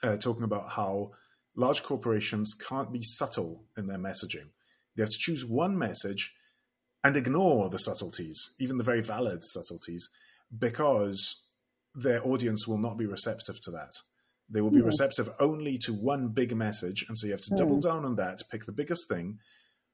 uh, 0.03 0.17
talking 0.17 0.45
about 0.45 0.71
how 0.71 1.11
large 1.55 1.83
corporations 1.83 2.55
can't 2.55 2.91
be 2.91 3.03
subtle 3.03 3.65
in 3.77 3.87
their 3.87 3.99
messaging. 3.99 4.49
They 4.97 5.03
have 5.03 5.11
to 5.11 5.19
choose 5.19 5.45
one 5.45 5.77
message 5.79 6.35
and 7.05 7.17
ignore 7.17 7.69
the 7.69 7.79
subtleties, 7.79 8.51
even 8.61 8.79
the 8.79 8.85
very 8.85 9.03
valid 9.03 9.43
subtleties, 9.43 10.09
because 10.57 11.45
their 11.95 12.25
audience 12.27 12.67
will 12.67 12.79
not 12.79 12.97
be 12.97 13.07
receptive 13.07 13.61
to 13.63 13.71
that. 13.73 13.95
They 14.49 14.61
will 14.61 14.71
be 14.71 14.81
mm. 14.81 14.87
receptive 14.87 15.31
only 15.41 15.79
to 15.79 15.93
one 15.93 16.29
big 16.29 16.55
message. 16.55 17.05
And 17.09 17.17
so 17.17 17.27
you 17.27 17.33
have 17.33 17.41
to 17.43 17.55
double 17.57 17.81
down 17.81 18.05
on 18.05 18.17
that, 18.17 18.41
pick 18.51 18.67
the 18.67 18.73
biggest 18.73 19.09
thing, 19.09 19.39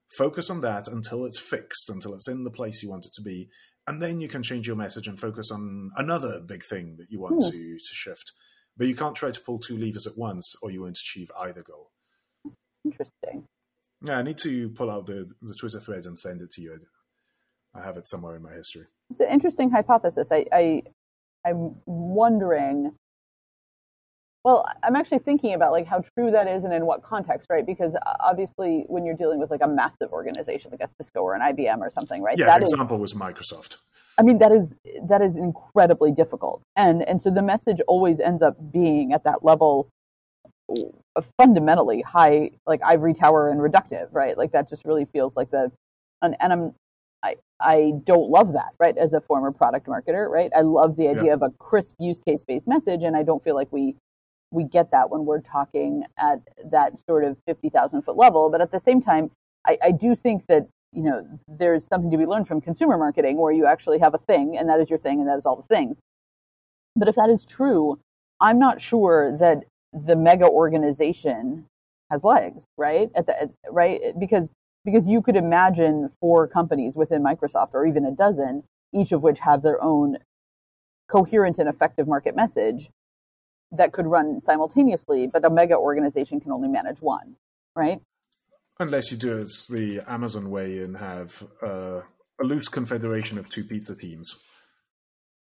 Focus 0.08 0.48
on 0.48 0.62
that 0.62 0.88
until 0.88 1.26
it's 1.26 1.38
fixed, 1.38 1.90
until 1.90 2.14
it's 2.14 2.28
in 2.28 2.44
the 2.44 2.50
place 2.50 2.82
you 2.82 2.88
want 2.88 3.04
it 3.04 3.12
to 3.12 3.22
be, 3.22 3.50
and 3.86 4.00
then 4.00 4.20
you 4.20 4.28
can 4.28 4.42
change 4.42 4.66
your 4.66 4.76
message 4.76 5.06
and 5.06 5.20
focus 5.20 5.50
on 5.50 5.90
another 5.96 6.40
big 6.40 6.64
thing 6.64 6.96
that 6.98 7.10
you 7.10 7.20
want 7.20 7.34
hmm. 7.34 7.50
to 7.50 7.78
to 7.78 7.94
shift. 7.94 8.32
But 8.76 8.86
you 8.86 8.96
can't 8.96 9.14
try 9.14 9.30
to 9.30 9.40
pull 9.40 9.58
two 9.58 9.76
levers 9.76 10.06
at 10.06 10.16
once, 10.16 10.54
or 10.62 10.70
you 10.70 10.82
won't 10.82 10.98
achieve 10.98 11.30
either 11.38 11.62
goal. 11.62 11.90
Interesting. 12.84 13.44
Yeah, 14.00 14.18
I 14.18 14.22
need 14.22 14.38
to 14.38 14.70
pull 14.70 14.90
out 14.90 15.06
the 15.06 15.30
the 15.42 15.54
Twitter 15.54 15.80
thread 15.80 16.06
and 16.06 16.18
send 16.18 16.40
it 16.40 16.52
to 16.52 16.62
you. 16.62 16.78
I 17.74 17.82
have 17.82 17.96
it 17.96 18.06
somewhere 18.06 18.36
in 18.36 18.42
my 18.42 18.52
history. 18.52 18.86
It's 19.10 19.20
an 19.20 19.28
interesting 19.28 19.70
hypothesis. 19.70 20.26
I, 20.30 20.46
I 20.52 20.82
I'm 21.46 21.76
wondering 21.86 22.92
well, 24.44 24.64
I'm 24.82 24.96
actually 24.96 25.18
thinking 25.18 25.52
about 25.54 25.72
like 25.72 25.86
how 25.86 26.02
true 26.16 26.30
that 26.30 26.46
is 26.46 26.64
and 26.64 26.72
in 26.72 26.86
what 26.86 27.02
context, 27.02 27.48
right? 27.50 27.66
Because 27.66 27.94
uh, 27.94 28.14
obviously, 28.20 28.84
when 28.86 29.04
you're 29.04 29.16
dealing 29.16 29.40
with 29.40 29.50
like 29.50 29.60
a 29.62 29.68
massive 29.68 30.10
organization 30.12 30.70
like 30.70 30.80
a 30.80 30.88
Cisco 30.96 31.20
or 31.20 31.34
an 31.34 31.42
IBM 31.42 31.80
or 31.80 31.90
something, 31.94 32.22
right? 32.22 32.38
Yeah, 32.38 32.46
that 32.46 32.60
the 32.60 32.66
example 32.66 32.96
is, 32.96 33.14
was 33.14 33.14
Microsoft. 33.14 33.76
I 34.16 34.22
mean, 34.22 34.38
that 34.38 34.52
is 34.52 34.66
that 35.08 35.20
is 35.22 35.36
incredibly 35.36 36.12
difficult, 36.12 36.62
and 36.76 37.06
and 37.06 37.22
so 37.22 37.30
the 37.30 37.42
message 37.42 37.80
always 37.86 38.20
ends 38.20 38.42
up 38.42 38.56
being 38.72 39.12
at 39.12 39.24
that 39.24 39.44
level 39.44 39.90
fundamentally 41.38 42.02
high, 42.02 42.50
like 42.66 42.80
ivory 42.82 43.14
tower 43.14 43.50
and 43.50 43.60
reductive, 43.60 44.08
right? 44.12 44.36
Like 44.36 44.52
that 44.52 44.68
just 44.68 44.84
really 44.84 45.06
feels 45.06 45.34
like 45.34 45.50
the, 45.50 45.72
and, 46.22 46.36
and 46.40 46.52
I'm 46.52 46.74
I, 47.22 47.36
I 47.60 47.92
don't 48.06 48.30
love 48.30 48.52
that, 48.52 48.72
right? 48.78 48.96
As 48.96 49.12
a 49.12 49.20
former 49.20 49.50
product 49.50 49.86
marketer, 49.86 50.28
right? 50.28 50.50
I 50.56 50.60
love 50.60 50.96
the 50.96 51.08
idea 51.08 51.26
yeah. 51.26 51.34
of 51.34 51.42
a 51.42 51.50
crisp 51.58 51.94
use 51.98 52.20
case 52.20 52.40
based 52.46 52.66
message, 52.66 53.02
and 53.02 53.16
I 53.16 53.22
don't 53.22 53.42
feel 53.42 53.54
like 53.54 53.72
we 53.72 53.96
we 54.50 54.64
get 54.64 54.90
that 54.92 55.10
when 55.10 55.26
we're 55.26 55.40
talking 55.40 56.04
at 56.18 56.40
that 56.70 56.94
sort 57.06 57.22
of 57.24 57.36
50,000 57.46 58.02
foot 58.02 58.16
level. 58.16 58.48
But 58.48 58.62
at 58.62 58.70
the 58.70 58.80
same 58.86 59.02
time, 59.02 59.30
I, 59.66 59.76
I 59.82 59.90
do 59.90 60.16
think 60.16 60.46
that 60.48 60.68
you 60.92 61.02
know 61.02 61.26
there's 61.46 61.84
something 61.88 62.10
to 62.10 62.16
be 62.16 62.26
learned 62.26 62.48
from 62.48 62.60
consumer 62.60 62.96
marketing 62.96 63.36
where 63.36 63.52
you 63.52 63.66
actually 63.66 63.98
have 63.98 64.14
a 64.14 64.18
thing 64.18 64.56
and 64.56 64.68
that 64.68 64.80
is 64.80 64.88
your 64.88 64.98
thing 64.98 65.20
and 65.20 65.28
that 65.28 65.38
is 65.38 65.44
all 65.44 65.56
the 65.56 65.74
things. 65.74 65.96
But 66.96 67.08
if 67.08 67.16
that 67.16 67.30
is 67.30 67.44
true, 67.44 67.98
I'm 68.40 68.58
not 68.58 68.80
sure 68.80 69.36
that 69.38 69.64
the 69.92 70.16
mega 70.16 70.46
organization 70.46 71.66
has 72.10 72.24
legs, 72.24 72.62
right? 72.76 73.10
At 73.14 73.26
the 73.26 73.50
right 73.70 74.00
because 74.18 74.48
because 74.90 75.06
you 75.06 75.20
could 75.20 75.36
imagine 75.36 76.08
four 76.18 76.48
companies 76.48 76.94
within 76.94 77.22
Microsoft 77.22 77.74
or 77.74 77.86
even 77.86 78.06
a 78.06 78.10
dozen, 78.10 78.62
each 78.94 79.12
of 79.12 79.22
which 79.22 79.38
have 79.38 79.62
their 79.62 79.82
own 79.82 80.16
coherent 81.10 81.58
and 81.58 81.68
effective 81.68 82.08
market 82.08 82.34
message 82.34 82.88
that 83.72 83.92
could 83.92 84.06
run 84.06 84.40
simultaneously, 84.46 85.26
but 85.26 85.44
a 85.44 85.50
mega 85.50 85.74
organization 85.76 86.40
can 86.40 86.52
only 86.52 86.68
manage 86.68 87.02
one, 87.02 87.36
right? 87.76 88.00
Unless 88.80 89.10
you 89.10 89.18
do 89.18 89.42
it 89.42 89.48
the 89.68 90.00
Amazon 90.06 90.48
way 90.48 90.78
and 90.78 90.96
have 90.96 91.44
uh, 91.62 92.00
a 92.40 92.44
loose 92.44 92.68
confederation 92.68 93.36
of 93.36 93.46
two 93.50 93.64
pizza 93.64 93.94
teams. 93.94 94.36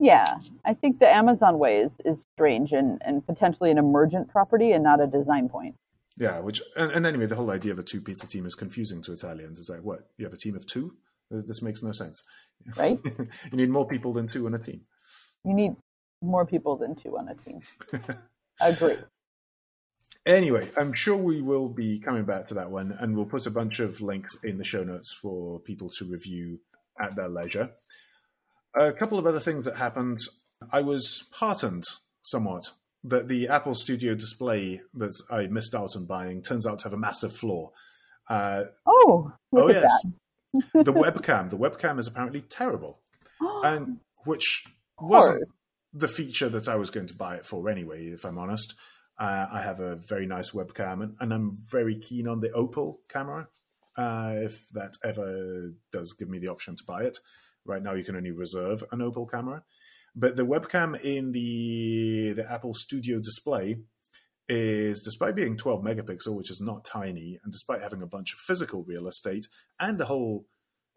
Yeah, 0.00 0.38
I 0.64 0.74
think 0.74 0.98
the 0.98 1.08
Amazon 1.08 1.58
way 1.58 1.78
is, 1.78 1.92
is 2.04 2.18
strange 2.32 2.72
and, 2.72 3.00
and 3.04 3.24
potentially 3.24 3.70
an 3.70 3.78
emergent 3.78 4.28
property 4.28 4.72
and 4.72 4.82
not 4.82 5.00
a 5.00 5.06
design 5.06 5.48
point. 5.48 5.76
Yeah, 6.20 6.40
which 6.40 6.60
and, 6.76 6.92
and 6.92 7.06
anyway, 7.06 7.24
the 7.24 7.34
whole 7.34 7.50
idea 7.50 7.72
of 7.72 7.78
a 7.78 7.82
two 7.82 8.02
pizza 8.02 8.26
team 8.26 8.44
is 8.44 8.54
confusing 8.54 9.00
to 9.02 9.12
Italians. 9.12 9.58
It's 9.58 9.70
like, 9.70 9.80
what? 9.80 10.10
You 10.18 10.26
have 10.26 10.34
a 10.34 10.36
team 10.36 10.54
of 10.54 10.66
two? 10.66 10.94
This 11.30 11.62
makes 11.62 11.82
no 11.82 11.92
sense. 11.92 12.22
Right? 12.76 13.00
you 13.50 13.56
need 13.56 13.70
more 13.70 13.88
people 13.88 14.12
than 14.12 14.28
two 14.28 14.44
on 14.44 14.54
a 14.54 14.58
team. 14.58 14.82
You 15.46 15.54
need 15.54 15.76
more 16.20 16.44
people 16.44 16.76
than 16.76 16.94
two 16.94 17.16
on 17.16 17.28
a 17.28 17.34
team. 17.34 17.62
I 18.60 18.68
agree. 18.68 18.96
Anyway, 20.26 20.68
I'm 20.76 20.92
sure 20.92 21.16
we 21.16 21.40
will 21.40 21.70
be 21.70 21.98
coming 21.98 22.26
back 22.26 22.46
to 22.48 22.54
that 22.54 22.70
one, 22.70 22.94
and 23.00 23.16
we'll 23.16 23.24
put 23.24 23.46
a 23.46 23.50
bunch 23.50 23.80
of 23.80 24.02
links 24.02 24.36
in 24.44 24.58
the 24.58 24.64
show 24.64 24.84
notes 24.84 25.16
for 25.22 25.58
people 25.60 25.88
to 25.96 26.04
review 26.04 26.60
at 27.00 27.16
their 27.16 27.30
leisure. 27.30 27.70
A 28.78 28.92
couple 28.92 29.18
of 29.18 29.26
other 29.26 29.40
things 29.40 29.64
that 29.64 29.76
happened. 29.76 30.18
I 30.70 30.82
was 30.82 31.24
heartened 31.32 31.84
somewhat 32.22 32.72
that 33.04 33.28
the 33.28 33.48
Apple 33.48 33.74
Studio 33.74 34.14
display 34.14 34.82
that 34.94 35.14
I 35.30 35.46
missed 35.46 35.74
out 35.74 35.96
on 35.96 36.06
buying 36.06 36.42
turns 36.42 36.66
out 36.66 36.80
to 36.80 36.84
have 36.84 36.92
a 36.92 36.98
massive 36.98 37.34
flaw. 37.34 37.70
Uh, 38.28 38.64
oh, 38.86 39.32
oh 39.54 39.68
yes, 39.68 39.90
the 40.52 40.92
webcam. 40.92 41.50
The 41.50 41.58
webcam 41.58 41.98
is 41.98 42.06
apparently 42.06 42.42
terrible, 42.42 43.00
and 43.40 43.98
which 44.24 44.64
wasn't 45.00 45.44
the 45.92 46.08
feature 46.08 46.48
that 46.48 46.68
I 46.68 46.76
was 46.76 46.90
going 46.90 47.06
to 47.06 47.16
buy 47.16 47.36
it 47.36 47.46
for 47.46 47.68
anyway, 47.68 48.06
if 48.06 48.24
I'm 48.24 48.38
honest. 48.38 48.74
Uh, 49.18 49.46
I 49.52 49.60
have 49.60 49.80
a 49.80 49.96
very 49.96 50.26
nice 50.26 50.52
webcam, 50.52 51.02
and, 51.02 51.14
and 51.20 51.32
I'm 51.32 51.58
very 51.70 51.98
keen 51.98 52.26
on 52.26 52.40
the 52.40 52.50
Opal 52.52 53.00
camera. 53.08 53.48
Uh, 53.96 54.32
if 54.36 54.66
that 54.70 54.94
ever 55.04 55.74
does 55.92 56.14
give 56.14 56.28
me 56.28 56.38
the 56.38 56.48
option 56.48 56.76
to 56.76 56.84
buy 56.84 57.02
it, 57.02 57.18
right 57.66 57.82
now 57.82 57.92
you 57.92 58.04
can 58.04 58.16
only 58.16 58.30
reserve 58.30 58.82
an 58.92 59.02
Opal 59.02 59.26
camera. 59.26 59.62
But 60.14 60.36
the 60.36 60.46
webcam 60.46 61.00
in 61.00 61.32
the 61.32 62.32
the 62.32 62.50
Apple 62.50 62.74
Studio 62.74 63.18
display 63.18 63.76
is, 64.48 65.02
despite 65.02 65.36
being 65.36 65.56
12 65.56 65.82
megapixel, 65.82 66.36
which 66.36 66.50
is 66.50 66.60
not 66.60 66.84
tiny, 66.84 67.38
and 67.42 67.52
despite 67.52 67.82
having 67.82 68.02
a 68.02 68.06
bunch 68.06 68.32
of 68.32 68.40
physical 68.40 68.82
real 68.82 69.06
estate 69.06 69.46
and 69.78 70.00
a 70.00 70.06
whole 70.06 70.46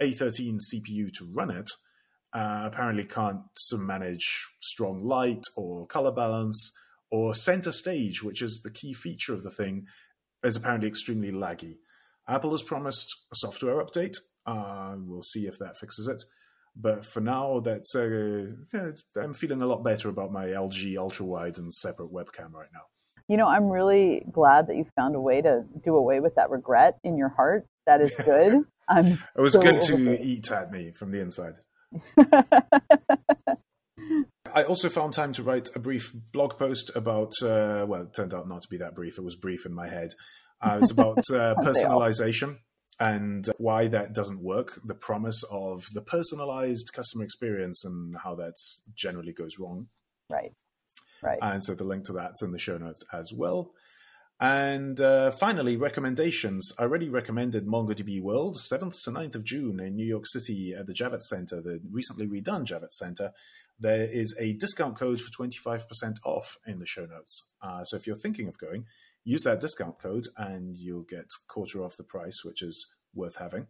A13 0.02 0.60
CPU 0.60 1.14
to 1.14 1.30
run 1.32 1.52
it, 1.52 1.70
uh, 2.34 2.64
apparently 2.66 3.04
can't 3.04 3.42
manage 3.74 4.48
strong 4.60 5.04
light 5.04 5.44
or 5.56 5.86
color 5.86 6.12
balance 6.12 6.72
or 7.12 7.36
center 7.36 7.72
stage, 7.72 8.24
which 8.24 8.42
is 8.42 8.62
the 8.62 8.72
key 8.72 8.92
feature 8.92 9.36
of 9.36 9.44
the 9.44 9.52
thing, 9.52 9.86
is 10.44 10.56
apparently 10.56 10.88
extremely 10.88 11.32
laggy. 11.32 11.76
Apple 12.28 12.52
has 12.52 12.64
promised 12.64 13.16
a 13.32 13.36
software 13.36 13.84
update. 13.84 14.18
Uh, 14.48 14.96
we'll 14.98 15.22
see 15.22 15.46
if 15.46 15.60
that 15.60 15.78
fixes 15.78 16.08
it. 16.08 16.24
But 16.76 17.06
for 17.06 17.22
now, 17.22 17.60
that's 17.60 17.96
uh, 17.96 18.48
yeah, 18.74 18.92
I'm 19.16 19.34
feeling 19.34 19.62
a 19.62 19.68
lot 19.68 19.84
better 19.84 20.10
about 20.10 20.32
my 20.32 20.48
LG 20.48 20.98
ultra 20.98 21.26
wide 21.26 21.58
and 21.60 21.72
separate 21.72 22.12
webcam 22.12 22.52
right 22.54 22.70
now. 22.74 22.88
You 23.28 23.38
know, 23.38 23.48
I'm 23.48 23.70
really 23.70 24.26
glad 24.32 24.68
that 24.68 24.76
you 24.76 24.86
found 24.96 25.16
a 25.16 25.22
way 25.22 25.42
to 25.42 25.64
do 25.86 25.96
away 25.96 26.20
with 26.20 26.36
that 26.36 26.50
regret 26.50 26.98
in 27.04 27.18
your 27.18 27.30
heart. 27.30 27.66
That 27.86 28.02
is 28.02 28.16
good. 28.26 28.64
I'm 28.90 29.06
it 29.06 29.42
was 29.42 29.54
so 29.54 29.62
good 29.62 29.82
to 29.82 30.22
eat 30.22 30.52
at 30.52 30.72
me 30.72 30.92
from 30.92 31.12
the 31.12 31.22
inside. 31.22 31.54
I 34.54 34.64
also 34.64 34.90
found 34.90 35.14
time 35.14 35.32
to 35.34 35.44
write 35.44 35.70
a 35.76 35.80
brief 35.80 36.14
blog 36.32 36.58
post 36.58 36.92
about, 36.96 37.32
uh, 37.42 37.86
well, 37.88 38.04
it 38.04 38.14
turned 38.14 38.34
out 38.34 38.48
not 38.48 38.62
to 38.64 38.68
be 38.70 38.78
that 38.78 38.94
brief. 38.94 39.18
It 39.18 39.24
was 39.24 39.36
brief 39.36 39.66
in 39.66 39.74
my 39.74 39.88
head. 39.88 40.14
Uh, 40.62 40.80
it's 40.82 40.92
about 40.92 41.18
uh, 41.32 41.56
personalization 41.56 42.58
and 43.00 43.50
why 43.58 43.88
that 43.88 44.14
doesn't 44.14 44.42
work, 44.42 44.80
the 44.84 44.96
promise 44.96 45.44
of 45.52 45.88
the 45.94 46.02
personalized 46.02 46.92
customer 46.94 47.24
experience 47.24 47.84
and 47.84 48.16
how 48.24 48.36
that 48.36 48.56
generally 48.96 49.34
goes 49.34 49.58
wrong. 49.58 49.88
Right. 50.30 50.54
Right. 51.22 51.40
And 51.42 51.64
so 51.64 51.74
the 51.74 51.86
link 51.86 52.06
to 52.06 52.14
that's 52.14 52.42
in 52.44 52.52
the 52.52 52.60
show 52.60 52.78
notes 52.78 53.04
as 53.14 53.32
well. 53.34 53.72
And 54.40 55.00
uh, 55.00 55.32
finally, 55.32 55.78
recommendations. 55.78 56.74
I 56.78 56.84
already 56.84 57.08
recommended 57.08 57.66
MongoDB 57.66 58.22
World, 58.22 58.58
7th 58.58 59.02
to 59.04 59.12
9th 59.12 59.36
of 59.36 59.44
June 59.46 59.80
in 59.80 59.96
New 59.96 60.06
York 60.06 60.26
City 60.28 60.74
at 60.78 60.86
the 60.86 60.94
Javits 60.94 61.24
Center, 61.24 61.62
the 61.62 61.80
recently 61.90 62.28
redone 62.28 62.66
Javits 62.66 62.94
Center. 62.94 63.32
There 63.80 64.06
is 64.12 64.36
a 64.40 64.54
discount 64.54 64.98
code 64.98 65.22
for 65.22 65.32
25% 65.32 66.18
off 66.26 66.58
in 66.68 66.80
the 66.80 66.86
show 66.86 67.06
notes. 67.06 67.46
Uh, 67.62 67.84
so 67.84 67.96
if 67.96 68.06
you're 68.06 68.16
thinking 68.16 68.48
of 68.48 68.58
going, 68.58 68.86
use 69.24 69.44
that 69.44 69.60
discount 69.62 70.00
code 70.00 70.28
and 70.38 70.78
you'll 70.78 71.04
get 71.04 71.26
quarter 71.48 71.84
off 71.84 71.98
the 71.98 72.04
price, 72.04 72.44
which 72.44 72.62
is 72.62 72.86
worth 73.14 73.38
having. 73.38 73.68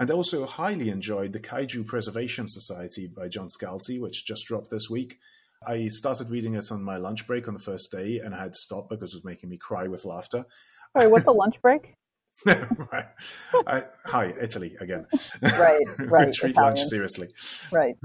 And 0.00 0.10
I 0.10 0.14
also 0.14 0.46
highly 0.46 0.90
enjoyed 0.90 1.32
the 1.32 1.40
Kaiju 1.40 1.86
Preservation 1.86 2.46
Society 2.46 3.08
by 3.08 3.28
John 3.28 3.48
Scalzi, 3.48 4.00
which 4.00 4.24
just 4.26 4.46
dropped 4.46 4.70
this 4.70 4.88
week. 4.88 5.18
I 5.66 5.88
started 5.88 6.30
reading 6.30 6.54
it 6.54 6.70
on 6.70 6.84
my 6.84 6.98
lunch 6.98 7.26
break 7.26 7.48
on 7.48 7.54
the 7.54 7.60
first 7.60 7.90
day 7.90 8.20
and 8.20 8.32
I 8.34 8.38
had 8.38 8.52
to 8.52 8.58
stop 8.58 8.88
because 8.88 9.12
it 9.12 9.16
was 9.16 9.24
making 9.24 9.50
me 9.50 9.56
cry 9.56 9.88
with 9.88 10.04
laughter. 10.04 10.44
Sorry, 10.96 11.08
what's 11.10 11.26
a 11.26 11.32
lunch 11.32 11.60
break? 11.60 11.94
right. 12.46 13.06
I, 13.66 13.82
hi, 14.06 14.32
Italy 14.40 14.76
again. 14.80 15.06
Right, 15.42 15.80
right. 15.98 16.26
we 16.28 16.32
Treat 16.32 16.50
Italian. 16.52 16.76
lunch 16.76 16.80
seriously. 16.88 17.28
Right. 17.72 17.96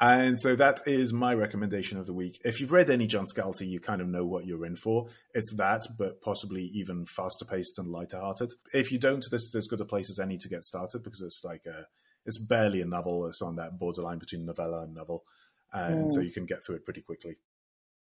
And 0.00 0.38
so 0.38 0.54
that 0.54 0.82
is 0.86 1.12
my 1.12 1.34
recommendation 1.34 1.98
of 1.98 2.06
the 2.06 2.12
week. 2.12 2.40
If 2.44 2.60
you've 2.60 2.70
read 2.70 2.88
any 2.88 3.06
John 3.08 3.24
Scalzi, 3.26 3.66
you 3.68 3.80
kind 3.80 4.00
of 4.00 4.06
know 4.08 4.24
what 4.24 4.46
you're 4.46 4.64
in 4.64 4.76
for. 4.76 5.06
It's 5.34 5.52
that, 5.56 5.82
but 5.98 6.20
possibly 6.20 6.70
even 6.72 7.04
faster 7.04 7.44
paced 7.44 7.78
and 7.80 7.88
lighter 7.88 8.20
hearted. 8.20 8.52
If 8.72 8.92
you 8.92 8.98
don't, 8.98 9.24
this 9.30 9.42
is 9.42 9.54
as 9.56 9.66
good 9.66 9.80
a 9.80 9.84
place 9.84 10.08
as 10.08 10.20
any 10.20 10.38
to 10.38 10.48
get 10.48 10.62
started 10.62 11.02
because 11.02 11.20
it's 11.20 11.42
like 11.44 11.62
a, 11.66 11.86
it's 12.24 12.38
barely 12.38 12.80
a 12.80 12.84
novel. 12.84 13.26
It's 13.26 13.42
on 13.42 13.56
that 13.56 13.78
borderline 13.78 14.18
between 14.18 14.46
novella 14.46 14.82
and 14.82 14.94
novel. 14.94 15.24
And 15.72 16.04
Mm. 16.06 16.10
so 16.10 16.20
you 16.20 16.30
can 16.30 16.46
get 16.46 16.64
through 16.64 16.76
it 16.76 16.84
pretty 16.84 17.02
quickly. 17.02 17.36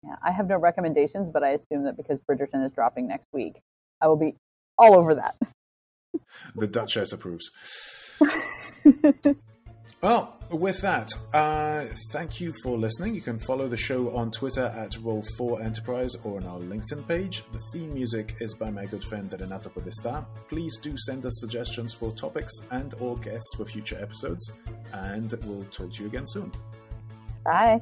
Yeah, 0.04 0.16
I 0.22 0.30
have 0.30 0.46
no 0.46 0.58
recommendations, 0.58 1.30
but 1.32 1.42
I 1.42 1.50
assume 1.50 1.84
that 1.84 1.96
because 1.96 2.20
Bridgerton 2.20 2.64
is 2.66 2.72
dropping 2.72 3.08
next 3.08 3.26
week, 3.32 3.54
I 4.00 4.08
will 4.08 4.16
be 4.16 4.36
all 4.76 4.94
over 4.94 5.14
that. 5.14 5.36
The 6.54 6.66
Duchess 6.68 7.12
approves. 7.12 7.50
Well, 10.00 10.32
with 10.50 10.80
that, 10.82 11.12
uh, 11.34 11.86
thank 12.12 12.40
you 12.40 12.52
for 12.62 12.78
listening. 12.78 13.16
You 13.16 13.20
can 13.20 13.40
follow 13.40 13.66
the 13.66 13.76
show 13.76 14.16
on 14.16 14.30
Twitter 14.30 14.66
at 14.66 14.92
Roll4Enterprise 14.92 16.14
or 16.24 16.36
on 16.36 16.46
our 16.46 16.60
LinkedIn 16.60 17.08
page. 17.08 17.42
The 17.50 17.58
theme 17.72 17.94
music 17.94 18.36
is 18.38 18.54
by 18.54 18.70
my 18.70 18.86
good 18.86 19.02
friend 19.02 19.34
Renato 19.38 19.70
Podesta. 19.70 20.24
Please 20.48 20.78
do 20.78 20.94
send 20.98 21.26
us 21.26 21.40
suggestions 21.40 21.92
for 21.94 22.12
topics 22.12 22.52
and 22.70 22.94
or 23.00 23.16
guests 23.16 23.52
for 23.56 23.64
future 23.64 23.98
episodes, 24.00 24.52
and 24.92 25.32
we'll 25.44 25.64
talk 25.64 25.92
to 25.94 26.02
you 26.02 26.08
again 26.08 26.26
soon. 26.26 26.52
Bye. 27.44 27.80